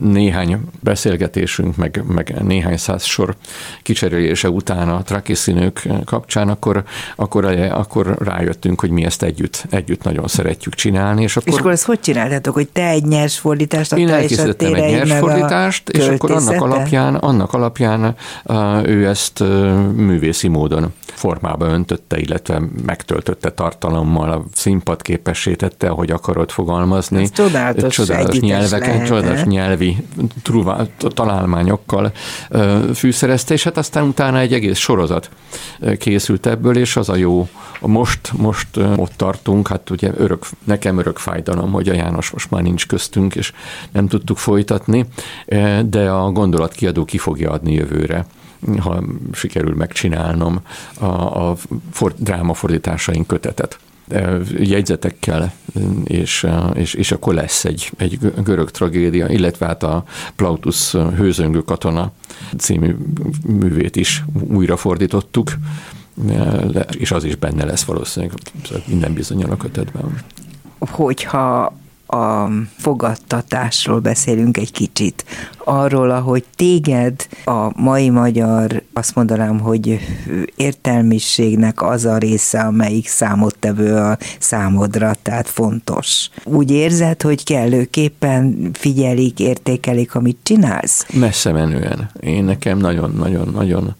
[0.00, 3.36] néhány beszélgetésünk, meg, meg néhány száz sor
[3.82, 6.84] kicserélése után a trakiszínők kapcsán, akkor,
[7.16, 11.22] akkor, akkor rájöttünk, hogy mi ezt együtt, együtt nagyon szeretjük csinálni.
[11.22, 14.90] És akkor, és akkor ezt hogy csináltatok, hogy te egy nyers fordítást Én elkészítettem egy
[14.90, 18.14] nyers fordítást, és akkor annak alapján, annak alapján
[18.84, 19.44] ő ezt
[19.94, 27.22] művészi módon formába öntötte, illetve megtöltötte tartalommal, a színpad képessé tette, ahogy akarod fogalmazni.
[27.22, 29.96] Ez csodálatos, csodálatos nyelveken, csodálatos nyelvi
[30.42, 32.12] truvá, találmányokkal
[32.94, 35.30] fűszerezte, és hát aztán utána egy egész sorozat
[35.98, 37.48] készült ebből, és az a jó,
[37.80, 42.62] most, most ott tartunk, hát ugye örök, nekem örök fájdalom, hogy a János most már
[42.62, 43.52] nincs köztünk, és
[43.92, 45.06] nem tudtuk folytatni,
[45.84, 48.26] de a gondolatkiadó ki fogja adni jövőre
[48.78, 49.02] ha
[49.32, 50.60] sikerül megcsinálnom
[50.98, 51.56] a, a
[51.92, 53.78] for, drámafordításaink kötetet
[54.58, 55.52] jegyzetekkel,
[56.04, 60.04] és, és, és akkor lesz egy, egy görög tragédia, illetve hát a
[60.36, 62.12] Plautus hőzöngő katona
[62.58, 62.96] című
[63.46, 65.52] művét is újra fordítottuk,
[66.90, 68.34] és az is benne lesz valószínűleg
[68.86, 70.18] minden bizonyal a kötetben.
[70.78, 71.76] Hogyha
[72.08, 75.24] a fogadtatásról beszélünk egy kicsit.
[75.64, 79.98] Arról, ahogy téged a mai magyar, azt mondanám, hogy
[80.56, 86.28] értelmiségnek az a része, amelyik számottevő a számodra, tehát fontos.
[86.44, 91.06] Úgy érzed, hogy kellőképpen figyelik, értékelik, amit csinálsz?
[91.12, 92.10] Messze menően.
[92.20, 93.94] Én nekem nagyon-nagyon-nagyon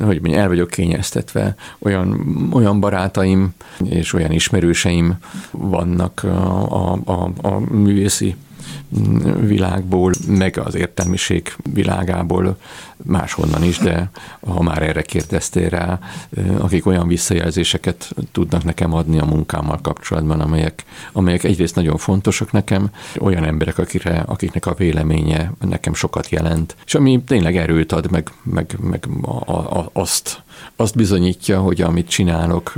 [0.00, 2.20] hogy mondjam, el vagyok kényeztetve, olyan,
[2.52, 3.54] olyan barátaim
[3.84, 5.16] és olyan ismerőseim
[5.50, 8.36] vannak a, a, a, a művészi
[9.40, 12.56] világból, meg az értelmiség világából,
[13.04, 14.10] máshonnan is, de
[14.40, 15.98] ha már erre kérdeztél rá,
[16.58, 22.90] akik olyan visszajelzéseket tudnak nekem adni a munkámmal kapcsolatban, amelyek, amelyek egyrészt nagyon fontosak nekem,
[23.18, 28.30] olyan emberek, akire, akiknek a véleménye nekem sokat jelent, és ami tényleg erőt ad, meg,
[28.42, 30.42] meg, meg a, a, azt,
[30.76, 32.72] azt bizonyítja, hogy amit csinálok,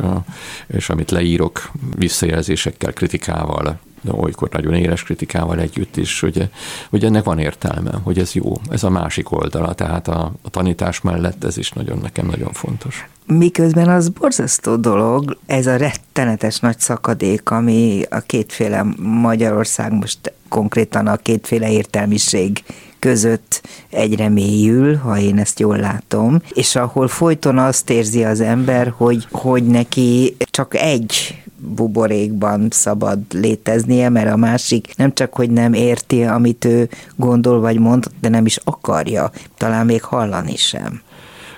[0.67, 3.79] és amit leírok visszajelzésekkel, kritikával,
[4.09, 6.49] olykor nagyon éles kritikával együtt is, hogy,
[6.91, 11.01] hogy ennek van értelme, hogy ez jó, ez a másik oldala, tehát a, a tanítás
[11.01, 13.09] mellett ez is nagyon nekem nagyon fontos.
[13.27, 21.07] Miközben az borzasztó dolog, ez a rettenetes nagy szakadék, ami a kétféle Magyarország most konkrétan
[21.07, 22.63] a kétféle értelmiség
[23.01, 28.93] között egyre mélyül, ha én ezt jól látom, és ahol folyton azt érzi az ember,
[28.97, 35.73] hogy, hogy neki csak egy buborékban szabad léteznie, mert a másik nem csak, hogy nem
[35.73, 41.01] érti, amit ő gondol vagy mond, de nem is akarja, talán még hallani sem.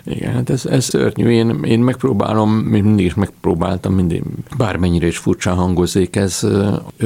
[0.05, 1.29] Igen, hát ez, ez szörnyű.
[1.29, 4.23] Én, én megpróbálom, mindig is megpróbáltam, mindig,
[4.57, 6.47] bármennyire is furcsa hangozik, ez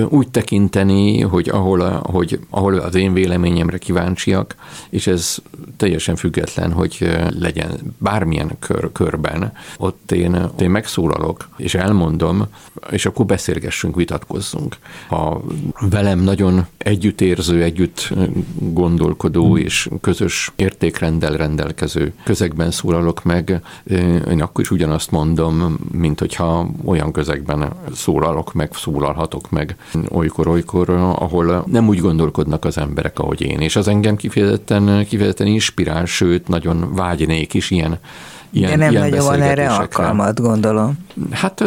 [0.09, 4.55] úgy tekinteni, hogy ahol, a, hogy ahol az én véleményemre kíváncsiak,
[4.91, 5.37] és ez
[5.77, 12.47] teljesen független, hogy legyen bármilyen kör, körben, ott én, ott én megszólalok, és elmondom,
[12.91, 14.77] és akkor beszélgessünk, vitatkozzunk.
[15.09, 15.43] Ha
[15.81, 18.13] velem nagyon együttérző, együtt
[18.59, 23.61] gondolkodó és közös értékrendel rendelkező közegben szó szólalok meg,
[24.31, 29.77] én akkor is ugyanazt mondom, mint hogyha olyan közegben szólalok meg, szólalhatok meg
[30.09, 33.61] olykor-olykor, ahol nem úgy gondolkodnak az emberek, ahogy én.
[33.61, 37.99] És az engem kifejezetten, kifejezetten inspirál, sőt, nagyon vágynék is ilyen
[38.51, 40.99] ilyen, De nem ilyen nagyon van erre alkalmat, gondolom.
[41.31, 41.67] Hát a,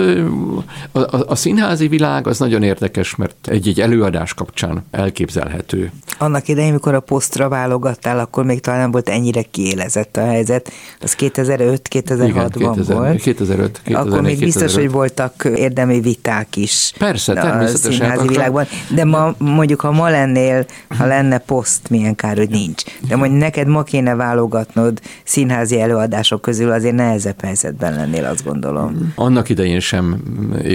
[0.92, 5.92] a, a színházi világ az nagyon érdekes, mert egy-egy előadás kapcsán elképzelhető.
[6.18, 10.72] Annak idején, mikor a posztra válogattál, akkor még talán nem volt ennyire kiélezett a helyzet.
[11.02, 13.22] Az 2005-2006-ban volt.
[13.22, 14.76] 2005, 2004, Akkor még biztos, 2005.
[14.76, 16.94] hogy voltak érdemi viták is.
[16.98, 17.92] Persze, természetesen.
[17.92, 18.66] A színházi világban.
[18.96, 20.66] De ma, mondjuk, ha ma lennél,
[20.98, 22.84] ha lenne poszt, milyen kár, hogy nincs.
[23.08, 29.14] De mondjuk neked ma kéne válogatnod színházi előadások közül, azért nehezebb helyzetben lennél, azt gondolom.
[29.16, 30.22] Annak idején sem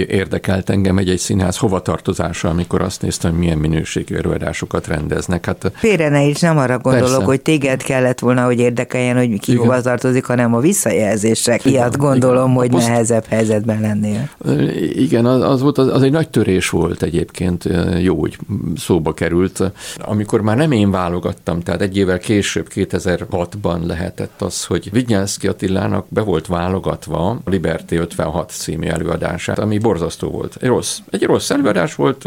[0.07, 5.45] érdekelt engem egy-egy színház hovatartozása, amikor azt néztem, hogy milyen minőségű előadásokat rendeznek.
[5.45, 7.25] Hát, Félre ne is, nem arra gondolok, persze.
[7.25, 12.43] hogy téged kellett volna, hogy érdekeljen, hogy ki hova tartozik, hanem a visszajelzések igen, gondolom,
[12.43, 12.55] igen.
[12.55, 12.87] hogy poszt...
[12.87, 14.29] nehezebb helyzetben lennél.
[14.93, 18.37] Igen, az, az volt, az, az egy nagy törés volt egyébként, jó, hogy
[18.75, 19.71] szóba került.
[19.97, 26.05] Amikor már nem én válogattam, tehát egy évvel később, 2006-ban lehetett az, hogy Vigyánszki Attilának
[26.09, 30.57] be volt válogatva a Liberty 56 című előadását, ami borzasztó volt.
[30.59, 32.25] Egy rossz, egy rossz előadás volt.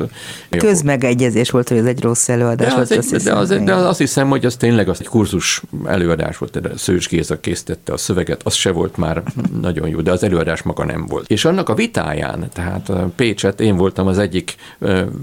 [0.51, 2.91] Közmegegyezés volt, hogy ez egy rossz előadás de volt.
[2.91, 6.39] Egy, azt de, az, de az, azt hiszem, hogy az tényleg az egy kurzus előadás
[6.39, 9.23] volt, de Szőcs Géza készítette a szöveget, az se volt már
[9.61, 11.31] nagyon jó, de az előadás maga nem volt.
[11.31, 14.55] És annak a vitáján, tehát Pécset én voltam az egyik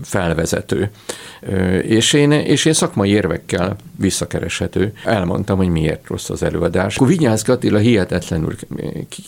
[0.03, 0.89] felvezető,
[1.82, 4.93] és én, és én szakmai érvekkel visszakereshető.
[5.06, 6.95] Elmondtam, hogy miért rossz az előadás.
[6.95, 8.56] Akkor Vigyánszki Attila hihetetlenül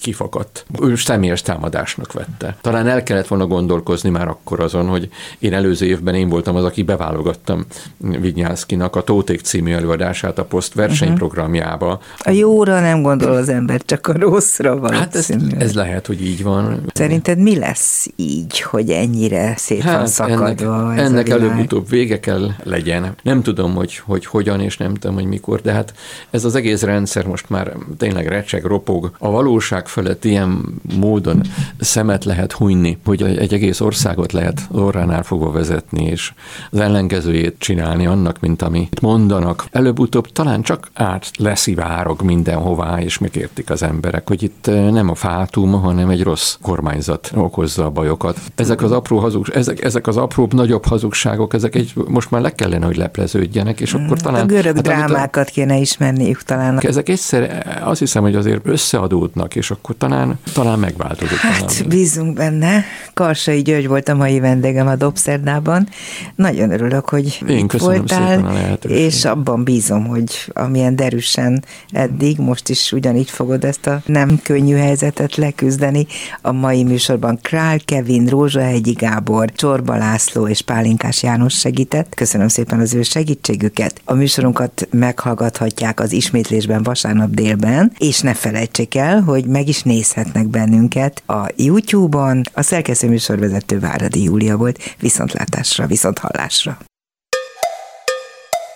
[0.01, 0.65] kifakadt.
[0.81, 2.57] Ő személyes támadásnak vette.
[2.61, 5.09] Talán el kellett volna gondolkozni már akkor azon, hogy
[5.39, 7.65] én előző évben én voltam az, aki beválogattam
[7.97, 12.01] Vinyánszkinak a Tóték című előadását a poszt versenyprogramjába.
[12.17, 14.93] A jóra nem gondol az ember, csak a rosszra van.
[14.93, 16.81] Hát ez, ez lehet, hogy így van.
[16.93, 22.51] Szerinted mi lesz így, hogy ennyire szét hát van szakadva ennek, ennek előbb-utóbb vége kell
[22.63, 23.15] legyen.
[23.23, 25.93] Nem tudom, hogy, hogy hogyan, és nem tudom, hogy mikor, de hát
[26.29, 29.11] ez az egész rendszer most már tényleg recseg, ropog.
[29.19, 30.63] A valóság fölött ilyen
[30.99, 31.41] módon
[31.79, 36.33] szemet lehet hunyni, hogy egy egész országot lehet orránál fogva vezetni, és
[36.71, 39.65] az ellenkezőjét csinálni annak, mint amit mondanak.
[39.71, 45.15] Előbb-utóbb talán csak át leszivárog mindenhová, és megértik az emberek, hogy itt eh, nem a
[45.15, 48.39] fátum, hanem egy rossz kormányzat okozza a bajokat.
[48.55, 52.55] Ezek az apró hazug, ezek, ezek az apróbb, nagyobb hazugságok, ezek egy, most már le
[52.55, 54.41] kellene, hogy lepleződjenek, és akkor mm, talán...
[54.41, 56.79] A görög hát, drámákat a, kéne ismerniük talán.
[56.79, 61.36] Ezek egyszer, azt hiszem, hogy azért összeadódnak, és akkor talán, talán megváltozik.
[61.37, 62.83] Hát bízunk benne.
[63.13, 65.87] Karsai György volt a mai vendégem a Dobszerdában.
[66.35, 68.51] Nagyon örülök, hogy Én itt voltál,
[68.87, 74.75] és abban bízom, hogy amilyen derűsen eddig, most is ugyanígy fogod ezt a nem könnyű
[74.75, 76.07] helyzetet leküzdeni.
[76.41, 82.15] A mai műsorban Král Kevin, Rózsahegyi Gábor, Csorba László és Pálinkás János segített.
[82.15, 84.01] Köszönöm szépen az ő segítségüket.
[84.05, 90.47] A műsorunkat meghallgathatják az ismétlésben vasárnap délben, és ne felejtsék el, hogy meg is nézhetnek
[90.47, 92.41] bennünket a YouTube-on.
[92.53, 94.95] A szerkesztő műsorvezető Váradi Júlia volt.
[94.99, 96.77] Viszontlátásra, viszonthallásra.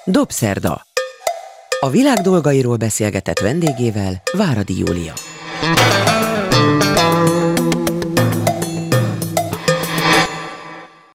[0.06, 0.82] Dobszerda.
[1.80, 5.14] A világ dolgairól beszélgetett vendégével Váradi Júlia.